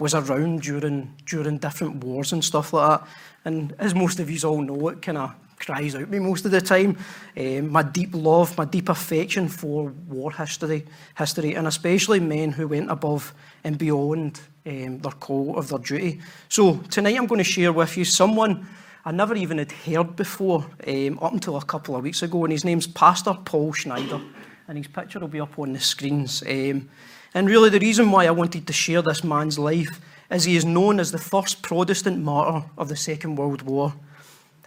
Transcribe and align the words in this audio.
was 0.00 0.14
around 0.14 0.62
during 0.62 1.14
during 1.26 1.58
different 1.58 2.02
wars 2.04 2.32
and 2.32 2.44
stuff 2.44 2.72
like 2.72 3.00
that. 3.00 3.08
And 3.44 3.74
as 3.78 3.94
most 3.94 4.20
of 4.20 4.30
you 4.30 4.48
all 4.48 4.62
know, 4.62 4.88
it 4.88 5.02
kind 5.02 5.18
of 5.18 5.34
cries 5.64 5.94
out 5.94 6.08
me 6.08 6.18
most 6.18 6.44
of 6.44 6.50
the 6.50 6.60
time. 6.60 6.98
Um, 7.36 7.70
my 7.70 7.82
deep 7.82 8.10
love, 8.12 8.58
my 8.58 8.64
deep 8.64 8.88
affection 8.88 9.48
for 9.48 9.88
war 10.08 10.32
history, 10.32 10.84
history, 11.16 11.54
and 11.54 11.66
especially 11.66 12.20
men 12.20 12.50
who 12.50 12.66
went 12.66 12.90
above 12.90 13.32
and 13.62 13.78
beyond 13.78 14.40
um, 14.66 14.98
their 14.98 15.12
call 15.12 15.56
of 15.56 15.68
their 15.68 15.78
duty. 15.78 16.20
So 16.48 16.78
tonight 16.90 17.16
I'm 17.16 17.26
going 17.26 17.38
to 17.38 17.44
share 17.44 17.72
with 17.72 17.96
you 17.96 18.04
someone 18.04 18.66
I 19.04 19.12
never 19.12 19.34
even 19.34 19.58
had 19.58 19.72
heard 19.72 20.16
before 20.16 20.64
um, 20.86 21.18
up 21.20 21.32
until 21.32 21.56
a 21.56 21.64
couple 21.64 21.96
of 21.96 22.02
weeks 22.02 22.22
ago, 22.22 22.44
and 22.44 22.52
his 22.52 22.64
name's 22.64 22.86
Pastor 22.86 23.36
Paul 23.44 23.72
Schneider, 23.72 24.20
and 24.68 24.78
his 24.78 24.86
picture 24.86 25.18
will 25.18 25.28
be 25.28 25.40
up 25.40 25.58
on 25.58 25.72
the 25.72 25.80
screens. 25.80 26.42
And 26.42 26.88
really, 27.34 27.70
the 27.70 27.80
reason 27.80 28.10
why 28.10 28.26
I 28.26 28.30
wanted 28.30 28.66
to 28.66 28.72
share 28.72 29.02
this 29.02 29.24
man's 29.24 29.58
life 29.58 30.00
is 30.30 30.44
he 30.44 30.56
is 30.56 30.64
known 30.64 31.00
as 31.00 31.12
the 31.12 31.18
first 31.18 31.62
Protestant 31.62 32.22
martyr 32.22 32.66
of 32.78 32.88
the 32.88 32.96
Second 32.96 33.36
World 33.36 33.62
War. 33.62 33.92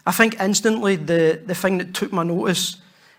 I 0.06 0.11
think 0.11 0.39
instantly 0.39 0.95
the, 0.95 1.42
the 1.45 1.56
thing 1.56 1.78
that 1.80 1.94
took 1.94 2.11
my 2.11 2.23
notice 2.23 2.78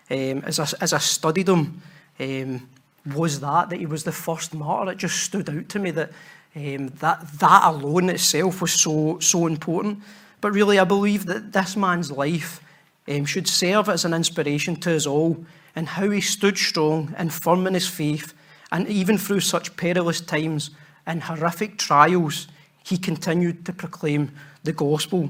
um, 0.09 0.43
as, 0.45 0.59
I, 0.59 0.67
as 0.79 0.93
I 0.93 0.99
studied 0.99 1.49
him 1.49 1.81
um, 2.19 2.69
was 3.15 3.39
that, 3.41 3.69
that 3.69 3.79
he 3.79 3.85
was 3.85 4.03
the 4.03 4.11
first 4.11 4.53
martyr. 4.53 4.91
It 4.91 4.97
just 4.97 5.23
stood 5.23 5.49
out 5.49 5.69
to 5.69 5.79
me 5.79 5.91
that 5.91 6.11
um, 6.55 6.87
that, 6.99 7.27
that 7.39 7.63
alone 7.65 8.09
itself 8.09 8.61
was 8.61 8.73
so, 8.73 9.19
so 9.19 9.45
important. 9.45 10.01
But 10.41 10.53
really, 10.53 10.79
I 10.79 10.85
believe 10.85 11.25
that 11.27 11.53
this 11.53 11.75
man's 11.75 12.11
life 12.11 12.61
um, 13.07 13.25
should 13.25 13.47
serve 13.47 13.89
as 13.89 14.05
an 14.05 14.13
inspiration 14.13 14.75
to 14.77 14.95
us 14.95 15.05
all 15.05 15.45
and 15.75 15.87
how 15.87 16.09
he 16.09 16.21
stood 16.21 16.57
strong 16.57 17.13
and 17.17 17.31
firm 17.31 17.67
in 17.67 17.73
his 17.73 17.87
faith. 17.87 18.33
And 18.71 18.87
even 18.87 19.17
through 19.17 19.41
such 19.41 19.75
perilous 19.77 20.19
times 20.19 20.71
and 21.05 21.23
horrific 21.23 21.77
trials, 21.77 22.47
he 22.83 22.97
continued 22.97 23.65
to 23.65 23.73
proclaim 23.73 24.31
the 24.63 24.73
gospel. 24.73 25.29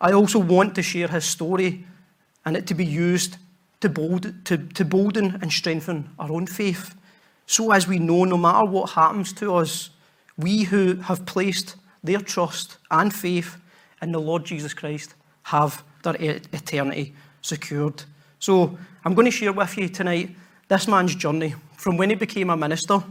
I 0.00 0.12
also 0.12 0.38
want 0.38 0.74
to 0.76 0.82
share 0.82 1.08
his 1.08 1.24
story 1.24 1.84
and 2.44 2.56
it 2.56 2.66
to 2.68 2.74
be 2.74 2.84
used 2.84 3.36
to, 3.80 3.88
bold, 3.88 4.32
to, 4.46 4.56
to 4.56 4.84
bolden 4.84 5.38
and 5.42 5.52
strengthen 5.52 6.10
our 6.18 6.30
own 6.30 6.46
faith. 6.46 6.94
So, 7.46 7.72
as 7.72 7.88
we 7.88 7.98
know, 7.98 8.24
no 8.24 8.36
matter 8.36 8.64
what 8.64 8.90
happens 8.90 9.32
to 9.34 9.54
us, 9.54 9.90
we 10.36 10.64
who 10.64 10.96
have 10.96 11.26
placed 11.26 11.76
their 12.02 12.20
trust 12.20 12.78
and 12.90 13.14
faith 13.14 13.56
in 14.00 14.12
the 14.12 14.20
Lord 14.20 14.44
Jesus 14.44 14.74
Christ 14.74 15.14
have 15.44 15.82
their 16.02 16.16
eternity 16.16 17.14
secured. 17.42 18.04
So, 18.38 18.78
I'm 19.04 19.14
going 19.14 19.24
to 19.24 19.30
share 19.30 19.52
with 19.52 19.76
you 19.76 19.88
tonight 19.88 20.30
this 20.68 20.86
man's 20.86 21.14
journey 21.14 21.54
from 21.76 21.96
when 21.96 22.10
he 22.10 22.16
became 22.16 22.50
a 22.50 22.56
minister 22.56 23.02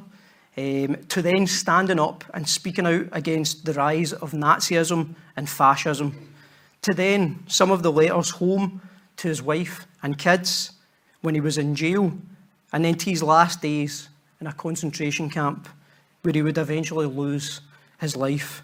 um, 0.57 0.97
to 1.09 1.21
then 1.21 1.47
standing 1.47 1.99
up 1.99 2.23
and 2.33 2.47
speaking 2.47 2.85
out 2.85 3.07
against 3.11 3.65
the 3.65 3.73
rise 3.73 4.13
of 4.13 4.31
Nazism 4.31 5.15
and 5.35 5.49
fascism 5.49 6.27
to 6.87 6.93
then 6.93 7.43
some 7.47 7.69
of 7.69 7.83
the 7.83 7.91
letters 7.91 8.29
home 8.29 8.81
to 9.17 9.27
his 9.27 9.41
wife 9.41 9.85
and 10.01 10.17
kids 10.17 10.71
when 11.19 11.35
he 11.35 11.41
was 11.41 11.57
in 11.57 11.75
jail, 11.75 12.13
and 12.71 12.85
then 12.85 12.95
to 12.95 13.09
his 13.09 13.21
last 13.21 13.61
days 13.61 14.07
in 14.39 14.47
a 14.47 14.53
concentration 14.53 15.29
camp 15.29 15.67
where 16.21 16.33
he 16.33 16.41
would 16.41 16.57
eventually 16.57 17.05
lose 17.05 17.59
his 17.99 18.15
life. 18.15 18.61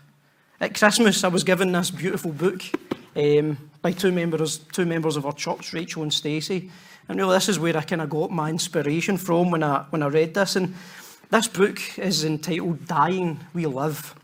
At 0.61 0.73
Christmas, 0.73 1.25
I 1.25 1.27
was 1.27 1.43
given 1.43 1.73
this 1.73 1.91
beautiful 1.91 2.31
book 2.31 2.63
um, 3.17 3.57
by 3.81 3.91
two 3.91 4.13
members, 4.13 4.59
two 4.71 4.85
members 4.85 5.17
of 5.17 5.25
our 5.25 5.33
church, 5.33 5.73
Rachel 5.73 6.03
and 6.03 6.13
Stacey. 6.13 6.71
And 7.09 7.19
really, 7.19 7.35
this 7.35 7.49
is 7.49 7.59
where 7.59 7.75
I 7.75 7.81
kind 7.81 8.01
of 8.01 8.09
got 8.09 8.31
my 8.31 8.49
inspiration 8.49 9.17
from 9.17 9.51
when 9.51 9.63
I, 9.63 9.83
when 9.89 10.01
I 10.01 10.07
read 10.07 10.33
this. 10.33 10.55
And 10.55 10.75
this 11.29 11.49
book 11.49 11.99
is 11.99 12.23
entitled 12.23 12.87
Dying 12.87 13.41
We 13.53 13.65
Live. 13.65 14.15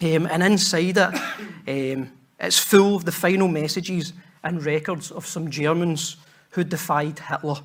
Um, 0.00 0.26
and 0.26 0.42
inside 0.42 0.96
it, 0.96 1.94
um, 1.98 2.12
it's 2.38 2.58
full 2.58 2.96
of 2.96 3.04
the 3.04 3.12
final 3.12 3.48
messages 3.48 4.12
and 4.42 4.64
records 4.64 5.10
of 5.10 5.26
some 5.26 5.50
Germans 5.50 6.16
who 6.50 6.64
defied 6.64 7.18
Hitler. 7.18 7.56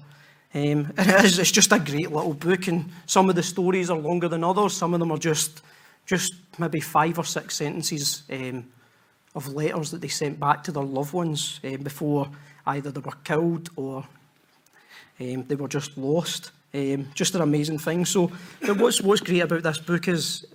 Um, 0.53 0.93
it 0.97 1.25
is, 1.25 1.39
it's 1.39 1.51
just 1.51 1.71
a 1.71 1.79
great 1.79 2.11
little 2.11 2.33
book, 2.33 2.67
and 2.67 2.89
some 3.05 3.29
of 3.29 3.35
the 3.35 3.43
stories 3.43 3.89
are 3.89 3.97
longer 3.97 4.27
than 4.27 4.43
others. 4.43 4.73
Some 4.73 4.93
of 4.93 4.99
them 4.99 5.11
are 5.11 5.17
just, 5.17 5.61
just 6.05 6.33
maybe 6.57 6.79
five 6.79 7.17
or 7.17 7.25
six 7.25 7.55
sentences 7.55 8.23
um, 8.31 8.65
of 9.35 9.47
letters 9.53 9.91
that 9.91 10.01
they 10.01 10.07
sent 10.07 10.39
back 10.39 10.63
to 10.63 10.71
their 10.71 10.83
loved 10.83 11.13
ones 11.13 11.59
um, 11.63 11.77
before 11.77 12.29
either 12.65 12.91
they 12.91 12.99
were 12.99 13.11
killed 13.23 13.69
or 13.75 14.05
um, 15.19 15.43
they 15.47 15.55
were 15.55 15.67
just 15.67 15.97
lost. 15.97 16.51
Um, 16.73 17.09
just 17.13 17.35
an 17.35 17.41
amazing 17.41 17.79
thing. 17.79 18.05
So, 18.05 18.31
what's 18.61 19.01
what's 19.01 19.19
great 19.19 19.41
about 19.41 19.63
this 19.63 19.79
book 19.79 20.07
is 20.07 20.45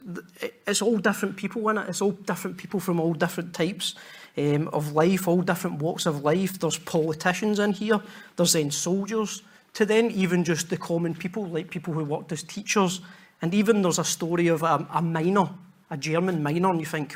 it's 0.66 0.80
all 0.80 0.96
different 0.96 1.36
people 1.36 1.68
in 1.68 1.76
it. 1.76 1.90
It's 1.90 2.00
all 2.00 2.12
different 2.12 2.56
people 2.56 2.80
from 2.80 3.00
all 3.00 3.12
different 3.12 3.52
types 3.52 3.94
um, 4.38 4.68
of 4.68 4.92
life, 4.92 5.28
all 5.28 5.42
different 5.42 5.82
walks 5.82 6.06
of 6.06 6.24
life. 6.24 6.58
There's 6.58 6.78
politicians 6.78 7.58
in 7.58 7.72
here. 7.72 8.00
There's 8.36 8.54
then 8.54 8.70
soldiers. 8.70 9.42
To 9.74 9.84
then 9.84 10.10
even 10.12 10.42
just 10.42 10.70
the 10.70 10.78
common 10.78 11.14
people, 11.14 11.44
like 11.48 11.68
people 11.68 11.92
who 11.92 12.02
worked 12.02 12.32
as 12.32 12.42
teachers, 12.42 13.02
and 13.42 13.52
even 13.52 13.82
there's 13.82 13.98
a 13.98 14.04
story 14.04 14.48
of 14.48 14.62
a, 14.62 14.86
a 14.90 15.02
miner, 15.02 15.50
a 15.90 15.98
German 15.98 16.42
miner, 16.42 16.70
and 16.70 16.80
you 16.80 16.86
think, 16.86 17.14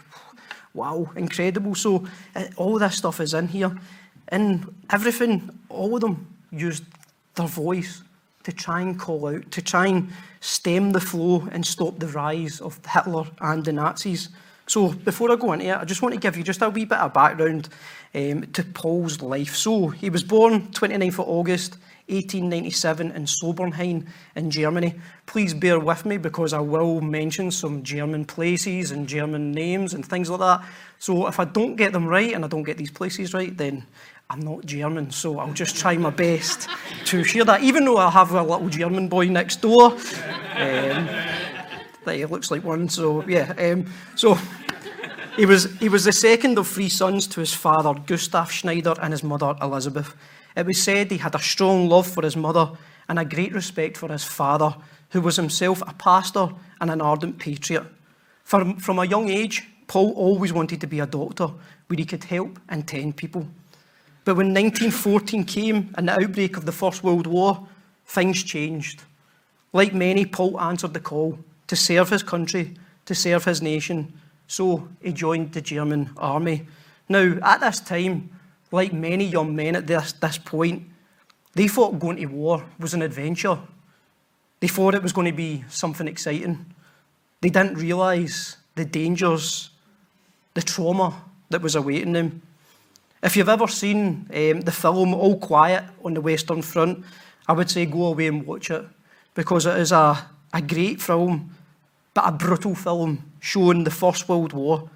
wow, 0.75 1.11
incredible. 1.17 1.75
So 1.75 2.07
uh, 2.37 2.45
all 2.57 2.79
this 2.79 2.97
stuff 2.97 3.19
is 3.21 3.33
in 3.33 3.49
here, 3.49 3.75
and 4.29 4.75
everything, 4.91 5.59
all 5.71 5.95
of 5.95 6.03
them 6.03 6.37
used 6.51 6.85
their 7.35 7.47
voice 7.47 8.03
to 8.45 8.53
try 8.53 8.81
and 8.81 8.99
call 8.99 9.27
out, 9.29 9.51
to 9.51 9.63
try 9.63 9.87
and 9.87 10.11
stem 10.41 10.93
the 10.93 11.01
flow 11.01 11.49
and 11.53 11.65
stop 11.65 11.99
the 11.99 12.09
rise 12.09 12.61
of 12.61 12.81
Hitler 12.87 13.25
and 13.41 13.65
the 13.65 13.73
Nazis. 13.73 14.31
So 14.67 14.91
before 14.91 15.33
I 15.33 15.37
go 15.37 15.53
into 15.53 15.67
it, 15.67 15.77
I 15.77 15.85
just 15.85 16.01
want 16.01 16.15
to 16.15 16.21
give 16.21 16.37
you 16.37 16.45
just 16.45 16.63
a 16.63 16.71
wee 16.71 16.85
bit 16.85 16.99
of 16.99 17.13
background 17.13 17.69
um, 18.15 18.43
to 18.53 18.63
Paul's 18.63 19.21
life. 19.21 19.55
So 19.55 19.89
he 19.89 20.11
was 20.11 20.23
born 20.23 20.69
29th 20.69 21.15
of 21.15 21.29
August 21.29 21.77
1897 22.11 23.13
in 23.13 23.25
Sobernheim 23.25 24.07
in 24.37 24.51
Germany. 24.51 24.95
Please 25.27 25.55
bear 25.55 25.79
with 25.79 26.05
me 26.05 26.19
because 26.19 26.53
I 26.53 26.61
will 26.61 27.01
mention 27.01 27.51
some 27.51 27.83
German 27.83 28.25
places 28.25 28.91
and 28.91 29.07
German 29.07 29.53
names 29.53 29.95
and 29.95 30.05
things 30.05 30.29
like 30.29 30.41
that. 30.41 30.69
So 30.99 31.27
if 31.27 31.39
I 31.41 31.45
don't 31.45 31.77
get 31.77 31.93
them 31.93 32.07
right 32.07 32.35
and 32.35 32.45
I 32.45 32.49
don't 32.49 32.65
get 32.65 32.77
these 32.77 32.91
places 32.91 33.33
right, 33.33 33.57
then 33.57 33.87
I'm 34.29 34.41
not 34.41 34.65
German, 34.65 35.11
so 35.11 35.41
I'll 35.41 35.53
just 35.53 35.77
try 35.77 35.97
my 35.97 36.11
best 36.11 36.69
to 37.07 37.25
share 37.25 37.45
that, 37.47 37.63
even 37.65 37.85
though 37.85 37.97
I 37.97 38.11
have 38.11 38.31
a 38.33 38.43
little 38.43 38.69
German 38.69 39.09
boy 39.09 39.27
next 39.27 39.61
door. 39.61 39.97
Um, 40.55 41.09
he 42.07 42.25
looks 42.27 42.51
like 42.51 42.63
one, 42.63 42.89
so 42.89 43.27
yeah. 43.27 43.53
Um, 43.59 43.87
so 44.15 44.39
he 45.37 45.47
was, 45.47 45.77
he 45.79 45.89
was 45.89 46.05
the 46.05 46.13
second 46.13 46.59
of 46.59 46.69
three 46.69 46.89
sons 46.89 47.27
to 47.29 47.41
his 47.41 47.53
father, 47.53 47.95
Gustav 48.07 48.53
Schneider, 48.53 48.95
and 49.03 49.13
his 49.13 49.25
mother, 49.25 49.57
Elizabeth. 49.61 50.15
It 50.57 50.67
was 50.67 50.83
said 50.83 51.11
he 51.11 51.19
had 51.19 51.35
a 51.35 51.41
strong 51.41 51.89
love 51.89 52.07
for 52.07 52.23
his 52.23 52.37
mother 52.37 52.71
and 53.09 53.19
a 53.19 53.25
great 53.25 53.53
respect 53.53 53.97
for 53.97 54.09
his 54.11 54.25
father, 54.25 54.75
who 55.11 55.21
was 55.21 55.37
himself 55.37 55.83
a 55.87 55.95
pastor 55.95 56.49
and 56.81 56.91
an 56.91 57.01
ardent 57.01 57.39
patriot. 57.39 57.85
From, 58.45 58.77
from 58.77 58.99
a 58.99 59.05
young 59.05 59.29
age, 59.29 59.69
Paul 59.87 60.13
always 60.13 60.53
wanted 60.53 60.81
to 60.81 60.87
be 60.87 61.01
a 61.01 61.07
doctor 61.07 61.49
where 61.89 61.97
he 61.97 62.05
could 62.05 62.25
help 62.25 62.61
and 62.69 62.87
tend 62.87 63.17
people. 63.17 63.47
But 64.25 64.37
when 64.37 64.55
1914 64.55 65.45
came 65.45 65.93
and 65.97 66.09
the 66.09 66.21
outbreak 66.21 66.57
of 66.57 66.67
the 66.67 66.73
First 66.73 67.03
World 67.03 67.27
War, 67.27 67.67
things 68.07 68.45
changed. 68.45 69.03
Like 69.73 69.95
many, 69.95 70.27
Paul 70.27 70.61
answered 70.61 70.95
the 70.95 71.01
call 71.01 71.39
to 71.67 71.77
serve 71.77 72.11
his 72.11 72.23
country, 72.23 72.75
to 73.07 73.15
serve 73.15 73.45
his 73.45 73.63
nation. 73.63 74.13
So 74.47 74.89
he 75.01 75.13
joined 75.13 75.53
the 75.53 75.61
German 75.61 76.11
army. 76.17 76.67
Now, 77.09 77.39
at 77.43 77.61
this 77.61 77.81
time, 77.81 78.31
like 78.71 78.93
many 78.93 79.25
young 79.25 79.55
men 79.55 79.77
at 79.77 79.87
this, 79.87 80.13
this 80.13 80.39
point, 80.39 80.85
they 81.55 81.69
thought 81.69 81.99
going 81.99 82.17
to 82.17 82.27
war 82.27 82.65
was 82.79 82.95
an 82.95 83.03
adventure. 83.03 83.59
They 84.61 84.69
thought 84.69 84.95
it 84.95 85.03
was 85.03 85.13
going 85.13 85.27
to 85.27 85.37
be 85.37 85.65
something 85.69 86.07
exciting. 86.07 86.67
They 87.41 87.51
didn't 87.51 87.75
realise 87.75 88.57
the 88.75 88.85
dangers, 88.85 89.71
the 90.55 90.63
trauma 90.63 91.23
that 91.49 91.63
was 91.63 91.75
awaiting 91.75 92.13
them. 92.13 92.43
If 93.23 93.37
you've 93.37 93.49
ever 93.49 93.67
seen 93.67 94.27
um, 94.33 94.61
the 94.63 94.73
film 94.73 95.15
All 95.15 95.39
Quiet 95.39 95.85
on 96.05 96.15
the 96.15 96.21
Western 96.21 96.63
Front, 96.63 97.05
I 97.49 97.53
would 97.53 97.71
say 97.71 97.87
go 97.87 98.07
away 98.07 98.29
and 98.29 98.47
watch 98.47 98.71
it 98.71 98.85
because 99.35 99.67
it 99.67 99.77
is 99.79 99.93
a, 99.93 100.29
a 100.53 100.63
great 100.63 101.01
film, 101.03 101.55
but 102.15 102.29
a 102.29 102.33
brutal 102.33 102.75
film 102.75 103.25
showing 103.41 103.85
the 103.85 103.91
First 103.91 104.29
World 104.29 104.53
War. 104.53 104.89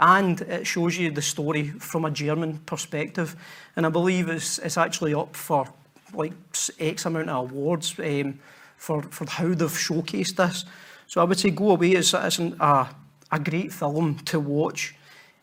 And 0.00 0.40
it 0.42 0.66
shows 0.66 0.96
you 0.96 1.10
the 1.10 1.22
story 1.22 1.70
from 1.70 2.04
a 2.04 2.10
German 2.10 2.58
perspective. 2.58 3.34
And 3.76 3.84
I 3.84 3.88
believe 3.88 4.28
it's, 4.28 4.58
it's 4.58 4.78
actually 4.78 5.14
up 5.14 5.34
for 5.34 5.68
like 6.14 6.32
X 6.78 7.04
amount 7.04 7.30
of 7.30 7.50
awards 7.50 7.98
um, 7.98 8.38
for, 8.76 9.02
for 9.02 9.28
how 9.28 9.48
they've 9.48 9.68
showcased 9.68 10.36
this. 10.36 10.64
So 11.06 11.20
I 11.20 11.24
would 11.24 11.38
say 11.38 11.50
Go 11.50 11.70
Away 11.70 11.92
is, 11.92 12.14
is 12.14 12.38
an, 12.38 12.56
a, 12.60 12.88
a 13.32 13.38
great 13.38 13.72
film 13.72 14.18
to 14.26 14.38
watch. 14.38 14.94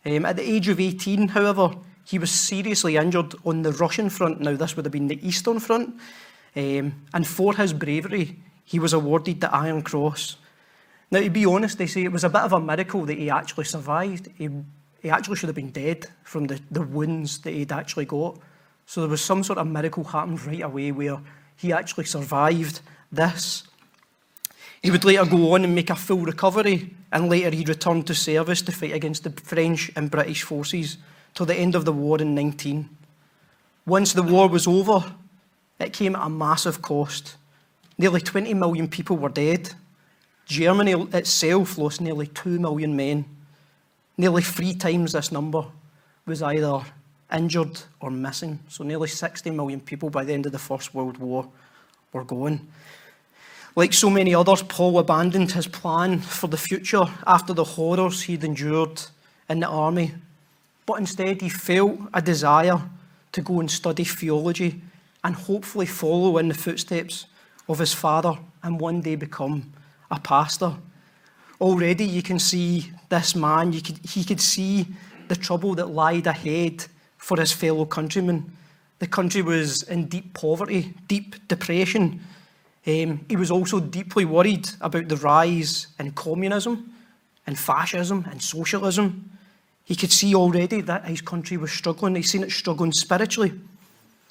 Um, 0.06 0.25
at 0.25 0.38
the 0.38 0.50
age 0.50 0.69
of 0.69 0.80
18, 0.80 1.30
however, 1.30 1.72
he 2.06 2.19
was 2.19 2.31
seriously 2.31 2.98
injured 2.98 3.34
on 3.44 3.63
the 3.63 3.72
Russian 3.74 4.10
front. 4.10 4.40
Now, 4.40 4.56
this 4.56 4.75
would 4.75 4.86
have 4.86 4.92
been 4.92 5.08
the 5.08 5.28
Eastern 5.28 5.60
Front. 5.60 6.00
Um, 6.56 6.94
and 7.13 7.28
for 7.28 7.56
his 7.56 7.74
bravery, 7.74 8.38
he 8.63 8.80
was 8.80 8.94
awarded 8.94 9.42
the 9.42 9.54
Iron 9.54 9.81
Cross. 9.81 10.38
Now, 11.12 11.19
to 11.19 11.30
be 11.30 11.46
honest, 11.46 11.78
they 11.78 11.88
say 11.88 12.04
it 12.04 12.12
was 12.12 12.24
a 12.24 12.30
bit 12.30 12.42
of 12.42 12.54
a 12.54 12.60
miracle 12.60 13.06
that 13.06 13.18
he 13.18 13.30
actually 13.30 13.66
survived. 13.66 14.30
He, 14.38 14.50
he 15.02 15.10
actually 15.10 15.36
should 15.36 15.50
have 15.50 15.56
been 15.56 15.72
dead 15.72 16.07
from 16.24 16.48
the, 16.48 16.60
the 16.72 16.81
wounds 16.81 17.40
that 17.40 17.54
he'd 17.54 17.72
actually 17.72 18.06
got. 18.06 18.40
So 18.86 19.02
there 19.02 19.10
was 19.10 19.22
some 19.22 19.44
sort 19.44 19.60
of 19.60 19.68
miracle 19.68 20.04
happened 20.04 20.44
right 20.46 20.62
away 20.62 20.92
where 20.92 21.19
he 21.56 21.74
actually 21.74 22.06
survived 22.06 22.81
this. 23.12 23.63
He 24.81 24.92
would 24.92 25.04
later 25.04 25.25
go 25.25 25.54
on 25.54 25.63
and 25.63 25.74
make 25.74 25.90
a 25.90 25.96
full 25.96 26.19
recovery, 26.19 26.94
and 27.12 27.30
later 27.30 27.50
he 27.50 27.66
returned 27.66 28.06
to 28.08 28.13
service 28.13 28.62
to 28.63 28.72
fight 28.72 28.94
against 28.94 29.24
the 29.24 29.31
French 29.31 29.92
and 29.96 30.12
British 30.12 30.44
forces 30.44 30.98
till 31.34 31.46
the 31.46 31.56
end 31.56 31.75
of 31.75 31.86
the 31.86 31.92
war 31.92 32.22
in 32.22 32.36
19. 32.36 32.90
Once 33.86 34.13
the 34.13 34.24
war 34.24 34.48
was 34.48 34.68
over, 34.68 35.16
it 35.80 35.94
came 35.94 36.16
at 36.16 36.25
a 36.25 36.30
massive 36.30 36.81
cost. 36.81 37.36
Nearly 37.98 38.22
20 38.22 38.54
million 38.54 38.88
people 38.88 39.18
were 39.18 39.30
dead. 39.30 39.74
Germany 40.46 40.94
itself 41.14 41.78
lost 41.78 42.02
nearly 42.02 42.28
2 42.28 42.60
million 42.60 42.96
men. 42.96 43.26
Nearly 44.18 44.42
three 44.42 44.74
times 44.74 45.12
this 45.12 45.32
number 45.32 45.66
was 46.26 46.42
either 46.42 46.82
injured 47.34 47.82
or 48.00 48.12
missing. 48.12 48.60
So 48.70 48.84
nearly 48.84 49.08
60 49.08 49.50
million 49.52 49.80
people 49.82 50.10
by 50.10 50.24
the 50.24 50.34
end 50.34 50.46
of 50.46 50.52
the 50.52 50.60
First 50.60 50.94
World 50.94 51.18
War 51.18 51.48
were 52.14 52.24
gone. 52.24 52.68
Like 53.76 53.92
so 53.92 54.10
many 54.10 54.34
others, 54.34 54.62
Paul 54.64 55.00
abandoned 55.00 55.52
his 55.52 55.68
plan 55.68 56.20
for 56.22 56.48
the 56.48 56.58
future 56.58 57.06
after 57.28 57.54
the 57.54 57.64
horrors 57.64 58.22
he'd 58.22 58.44
endured 58.44 59.02
in 59.50 59.60
the 59.60 59.68
army. 59.68 60.14
But 60.86 61.00
instead, 61.00 61.42
he 61.42 61.50
felt 61.50 62.00
a 62.14 62.22
desire 62.22 62.82
to 63.34 63.42
go 63.42 63.60
and 63.60 63.70
study 63.70 64.06
theology 64.06 64.82
and 65.24 65.36
hopefully 65.36 65.88
follow 65.88 66.38
in 66.38 66.48
the 66.48 66.54
footsteps 66.54 67.26
of 67.68 67.80
his 67.80 67.92
father 67.92 68.38
and 68.64 68.80
one 68.80 69.02
day 69.02 69.16
become 69.16 69.74
a 70.12 70.19
pastor. 70.19 70.75
Already, 71.60 72.06
you 72.06 72.22
can 72.22 72.40
see 72.40 72.92
this 73.10 73.36
man, 73.36 73.74
you 73.74 73.81
could, 73.81 74.00
he 74.04 74.24
could 74.24 74.42
see 74.42 74.88
the 75.28 75.36
trouble 75.36 75.75
that 75.75 75.88
lied 75.88 76.28
ahead 76.28 76.86
for 77.18 77.40
his 77.40 77.52
fellow 77.52 77.86
countrymen. 77.86 78.52
The 79.00 79.07
country 79.07 79.42
was 79.42 79.84
in 79.84 80.06
deep 80.06 80.34
poverty, 80.34 80.94
deep 81.07 81.48
depression. 81.48 82.22
Um, 82.88 83.25
he 83.28 83.36
was 83.36 83.52
also 83.52 83.80
deeply 83.80 84.25
worried 84.25 84.69
about 84.80 85.07
the 85.07 85.18
rise 85.18 85.88
in 86.00 86.12
communism 86.12 86.94
and 87.48 87.58
fascism 87.58 88.25
and 88.30 88.42
socialism. 88.42 89.31
He 89.86 89.96
could 89.96 90.12
see 90.12 90.36
already 90.36 90.81
that 90.81 91.06
his 91.06 91.22
country 91.22 91.58
was 91.58 91.72
struggling. 91.72 92.16
He'd 92.16 92.24
seen 92.24 92.44
it 92.44 92.51
struggling 92.51 92.92
spiritually. 92.92 93.54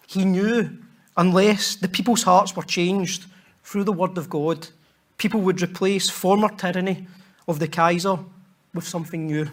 He 0.07 0.25
knew 0.25 0.79
unless 1.17 1.77
the 1.77 1.89
people's 1.89 2.23
hearts 2.23 2.57
were 2.57 2.63
changed 2.63 3.27
through 3.63 3.85
the 3.85 3.93
word 3.93 4.19
of 4.19 4.29
God, 4.29 4.69
people 5.19 5.41
would 5.41 5.63
replace 5.63 6.11
former 6.11 6.49
tyranny 6.49 7.07
of 7.47 7.59
the 7.59 7.69
Kaiser 7.69 8.19
with 8.73 8.87
something 8.87 9.27
new. 9.27 9.51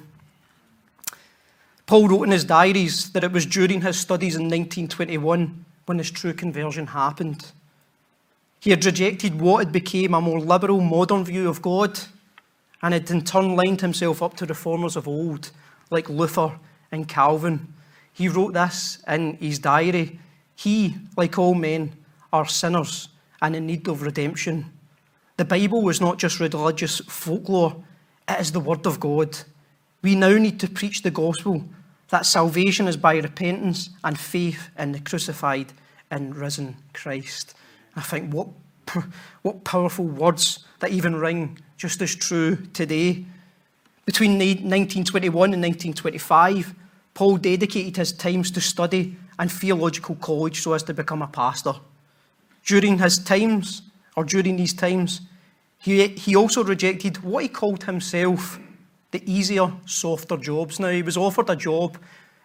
Paul 1.85 2.07
wrote 2.07 2.23
in 2.23 2.31
his 2.31 2.45
diaries 2.45 3.11
that 3.11 3.23
it 3.23 3.31
was 3.31 3.45
during 3.45 3.81
his 3.81 3.99
studies 3.99 4.35
in 4.35 4.43
1921 4.43 5.65
when 5.85 5.97
his 5.97 6.09
true 6.09 6.33
conversion 6.33 6.87
happened. 6.87 7.51
He 8.61 8.69
had 8.69 8.85
rejected 8.85 9.41
what 9.41 9.65
had 9.65 9.73
become 9.73 10.13
a 10.13 10.21
more 10.21 10.39
liberal 10.39 10.79
modern 10.79 11.25
view 11.25 11.49
of 11.49 11.61
God 11.61 11.99
and 12.81 12.93
had 12.93 13.09
in 13.09 13.23
turn 13.23 13.55
lined 13.55 13.81
himself 13.81 14.21
up 14.21 14.35
to 14.37 14.45
reformers 14.45 14.95
of 14.95 15.07
old 15.07 15.51
like 15.89 16.09
Luther 16.09 16.57
and 16.91 17.07
Calvin. 17.07 17.73
He 18.13 18.27
wrote 18.27 18.53
this 18.53 19.03
in 19.07 19.35
his 19.37 19.59
diary. 19.59 20.19
He, 20.55 20.95
like 21.17 21.37
all 21.37 21.53
men, 21.53 21.93
are 22.31 22.45
sinners 22.45 23.09
and 23.41 23.55
in 23.55 23.65
need 23.65 23.87
of 23.87 24.01
redemption. 24.01 24.71
The 25.41 25.45
Bible 25.45 25.81
was 25.81 25.99
not 25.99 26.19
just 26.19 26.39
religious 26.39 26.99
folklore, 26.99 27.83
it 28.29 28.39
is 28.39 28.51
the 28.51 28.59
Word 28.59 28.85
of 28.85 28.99
God. 28.99 29.39
We 30.03 30.13
now 30.13 30.37
need 30.37 30.59
to 30.59 30.69
preach 30.69 31.01
the 31.01 31.09
gospel 31.09 31.67
that 32.09 32.27
salvation 32.27 32.87
is 32.87 32.95
by 32.95 33.15
repentance 33.15 33.89
and 34.03 34.19
faith 34.19 34.69
in 34.77 34.91
the 34.91 34.99
crucified 34.99 35.73
and 36.11 36.35
risen 36.35 36.77
Christ. 36.93 37.55
I 37.95 38.01
think 38.01 38.31
what, 38.31 38.49
what 39.41 39.63
powerful 39.63 40.05
words 40.05 40.63
that 40.77 40.91
even 40.91 41.15
ring 41.15 41.57
just 41.75 42.03
as 42.03 42.13
true 42.13 42.57
today. 42.73 43.25
Between 44.05 44.33
1921 44.33 45.53
and 45.55 45.63
1925, 45.63 46.75
Paul 47.15 47.37
dedicated 47.37 47.97
his 47.97 48.11
times 48.11 48.51
to 48.51 48.61
study 48.61 49.17
and 49.39 49.51
theological 49.51 50.13
college 50.17 50.61
so 50.61 50.73
as 50.73 50.83
to 50.83 50.93
become 50.93 51.23
a 51.23 51.27
pastor. 51.27 51.73
During 52.63 52.99
his 52.99 53.17
times, 53.17 53.81
or 54.15 54.23
during 54.23 54.57
these 54.57 54.73
times, 54.73 55.21
he, 55.77 56.07
he 56.09 56.35
also 56.35 56.63
rejected 56.63 57.23
what 57.23 57.43
he 57.43 57.49
called 57.49 57.83
himself 57.83 58.59
the 59.11 59.31
easier, 59.31 59.71
softer 59.85 60.37
jobs. 60.37 60.79
Now, 60.79 60.89
he 60.89 61.03
was 61.03 61.17
offered 61.17 61.49
a 61.49 61.55
job 61.55 61.97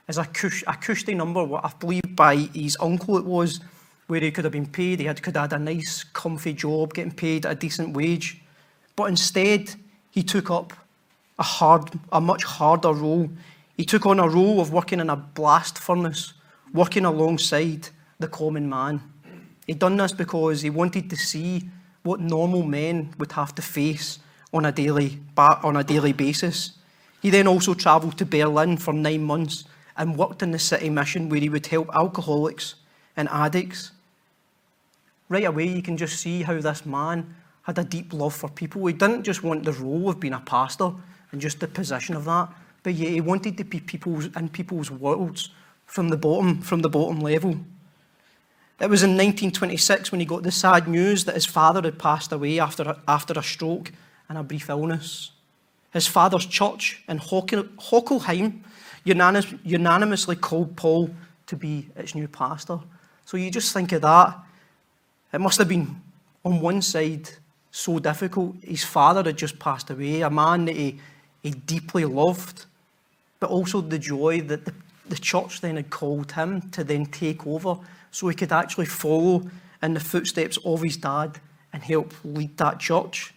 as 0.08 0.18
a, 0.18 0.24
cush, 0.24 0.62
a 0.66 0.74
cushy 0.74 1.14
number, 1.14 1.42
what 1.44 1.64
I 1.64 1.72
believe 1.78 2.14
by 2.14 2.36
his 2.36 2.76
uncle 2.80 3.16
it 3.18 3.24
was, 3.24 3.60
where 4.06 4.20
he 4.20 4.30
could 4.30 4.44
have 4.44 4.52
been 4.52 4.66
paid, 4.66 5.00
he 5.00 5.06
had, 5.06 5.22
could 5.22 5.36
have 5.36 5.50
had 5.50 5.60
a 5.60 5.62
nice, 5.62 6.04
comfy 6.04 6.52
job, 6.52 6.94
getting 6.94 7.12
paid 7.12 7.44
a 7.44 7.54
decent 7.54 7.96
wage. 7.96 8.40
But 8.94 9.04
instead, 9.04 9.74
he 10.10 10.22
took 10.22 10.50
up 10.50 10.72
a 11.38 11.42
hard, 11.42 11.90
a 12.12 12.20
much 12.20 12.44
harder 12.44 12.92
role. 12.92 13.28
He 13.76 13.84
took 13.84 14.06
on 14.06 14.20
a 14.20 14.28
role 14.28 14.60
of 14.60 14.72
working 14.72 15.00
in 15.00 15.10
a 15.10 15.16
blast 15.16 15.78
furnace, 15.78 16.32
working 16.72 17.04
alongside 17.04 17.88
the 18.18 18.28
common 18.28 18.68
man. 18.68 19.02
He'd 19.66 19.78
done 19.78 19.96
this 19.96 20.12
because 20.12 20.62
he 20.62 20.70
wanted 20.70 21.10
to 21.10 21.16
see 21.16 21.68
what 22.02 22.20
normal 22.20 22.62
men 22.62 23.14
would 23.18 23.32
have 23.32 23.54
to 23.56 23.62
face 23.62 24.20
on 24.52 24.64
a 24.64 24.72
daily, 24.72 25.18
on 25.36 25.76
a 25.76 25.84
daily 25.84 26.12
basis. 26.12 26.72
He 27.20 27.30
then 27.30 27.48
also 27.48 27.74
travelled 27.74 28.16
to 28.18 28.26
Berlin 28.26 28.76
for 28.76 28.92
nine 28.92 29.24
months 29.24 29.64
and 29.96 30.16
worked 30.16 30.42
in 30.42 30.52
the 30.52 30.58
city 30.58 30.90
mission 30.90 31.28
where 31.28 31.40
he 31.40 31.48
would 31.48 31.66
help 31.66 31.90
alcoholics 31.94 32.76
and 33.16 33.28
addicts. 33.30 33.90
Right 35.28 35.44
away, 35.44 35.66
you 35.66 35.82
can 35.82 35.96
just 35.96 36.20
see 36.20 36.42
how 36.42 36.60
this 36.60 36.86
man 36.86 37.34
had 37.62 37.78
a 37.78 37.84
deep 37.84 38.12
love 38.12 38.34
for 38.34 38.48
people. 38.48 38.86
He 38.86 38.92
didn't 38.92 39.24
just 39.24 39.42
want 39.42 39.64
the 39.64 39.72
role 39.72 40.08
of 40.08 40.20
being 40.20 40.34
a 40.34 40.40
pastor 40.40 40.92
and 41.32 41.40
just 41.40 41.58
the 41.58 41.66
position 41.66 42.14
of 42.14 42.24
that, 42.26 42.48
but 42.84 42.94
yet 42.94 43.10
he 43.10 43.20
wanted 43.20 43.56
to 43.58 43.64
be 43.64 43.80
people's, 43.80 44.26
in 44.36 44.48
people's 44.48 44.90
worlds 44.90 45.50
from 45.86 46.08
the 46.08 46.16
bottom, 46.16 46.62
from 46.62 46.80
the 46.80 46.88
bottom 46.88 47.18
level. 47.18 47.58
It 48.78 48.90
was 48.90 49.02
in 49.02 49.10
1926 49.10 50.12
when 50.12 50.20
he 50.20 50.26
got 50.26 50.42
the 50.42 50.52
sad 50.52 50.86
news 50.86 51.24
that 51.24 51.34
his 51.34 51.46
father 51.46 51.80
had 51.80 51.98
passed 51.98 52.30
away 52.30 52.60
after 52.60 52.82
a, 52.82 53.00
after 53.08 53.32
a 53.38 53.42
stroke 53.42 53.90
and 54.28 54.36
a 54.36 54.42
brief 54.42 54.68
illness. 54.68 55.30
His 55.92 56.06
father's 56.06 56.44
church 56.44 57.02
in 57.08 57.18
Hochelheim 57.18 58.60
unanimously 59.04 60.36
called 60.36 60.76
Paul 60.76 61.10
to 61.46 61.56
be 61.56 61.88
its 61.96 62.14
new 62.14 62.28
pastor. 62.28 62.80
So 63.24 63.38
you 63.38 63.50
just 63.50 63.72
think 63.72 63.92
of 63.92 64.02
that. 64.02 64.38
It 65.32 65.40
must 65.40 65.58
have 65.58 65.68
been, 65.68 66.02
on 66.44 66.60
one 66.60 66.82
side, 66.82 67.30
so 67.70 67.98
difficult. 67.98 68.56
His 68.62 68.84
father 68.84 69.22
had 69.22 69.38
just 69.38 69.58
passed 69.58 69.90
away, 69.90 70.20
a 70.20 70.30
man 70.30 70.66
that 70.66 70.76
he, 70.76 71.00
he 71.42 71.50
deeply 71.50 72.04
loved, 72.04 72.66
but 73.40 73.48
also 73.48 73.80
the 73.80 73.98
joy 73.98 74.42
that 74.42 74.64
the, 74.66 74.74
the 75.08 75.16
church 75.16 75.60
then 75.60 75.76
had 75.76 75.90
called 75.90 76.32
him 76.32 76.70
to 76.70 76.84
then 76.84 77.06
take 77.06 77.46
over 77.46 77.76
so 78.10 78.28
he 78.28 78.34
could 78.34 78.52
actually 78.52 78.86
follow 78.86 79.48
in 79.82 79.94
the 79.94 80.00
footsteps 80.00 80.58
of 80.64 80.82
his 80.82 80.96
dad 80.96 81.38
and 81.72 81.82
help 81.82 82.14
lead 82.24 82.56
that 82.56 82.80
church. 82.80 83.34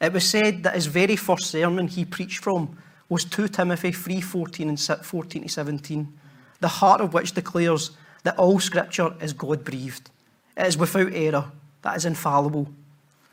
It 0.00 0.12
was 0.12 0.28
said 0.28 0.62
that 0.62 0.74
his 0.74 0.86
very 0.86 1.16
first 1.16 1.46
sermon 1.46 1.88
he 1.88 2.04
preached 2.04 2.42
from 2.42 2.76
was 3.08 3.24
2 3.24 3.48
Timothy 3.48 3.92
3 3.92 4.20
14 4.20 4.68
and 4.68 4.80
14 4.80 5.42
to 5.42 5.48
17, 5.48 6.12
the 6.60 6.68
heart 6.68 7.00
of 7.00 7.14
which 7.14 7.32
declares 7.32 7.92
that 8.22 8.38
all 8.38 8.58
scripture 8.58 9.14
is 9.20 9.32
God 9.32 9.64
breathed. 9.64 10.10
It 10.56 10.66
is 10.66 10.78
without 10.78 11.12
error, 11.12 11.50
that 11.82 11.96
is 11.96 12.04
infallible. 12.04 12.68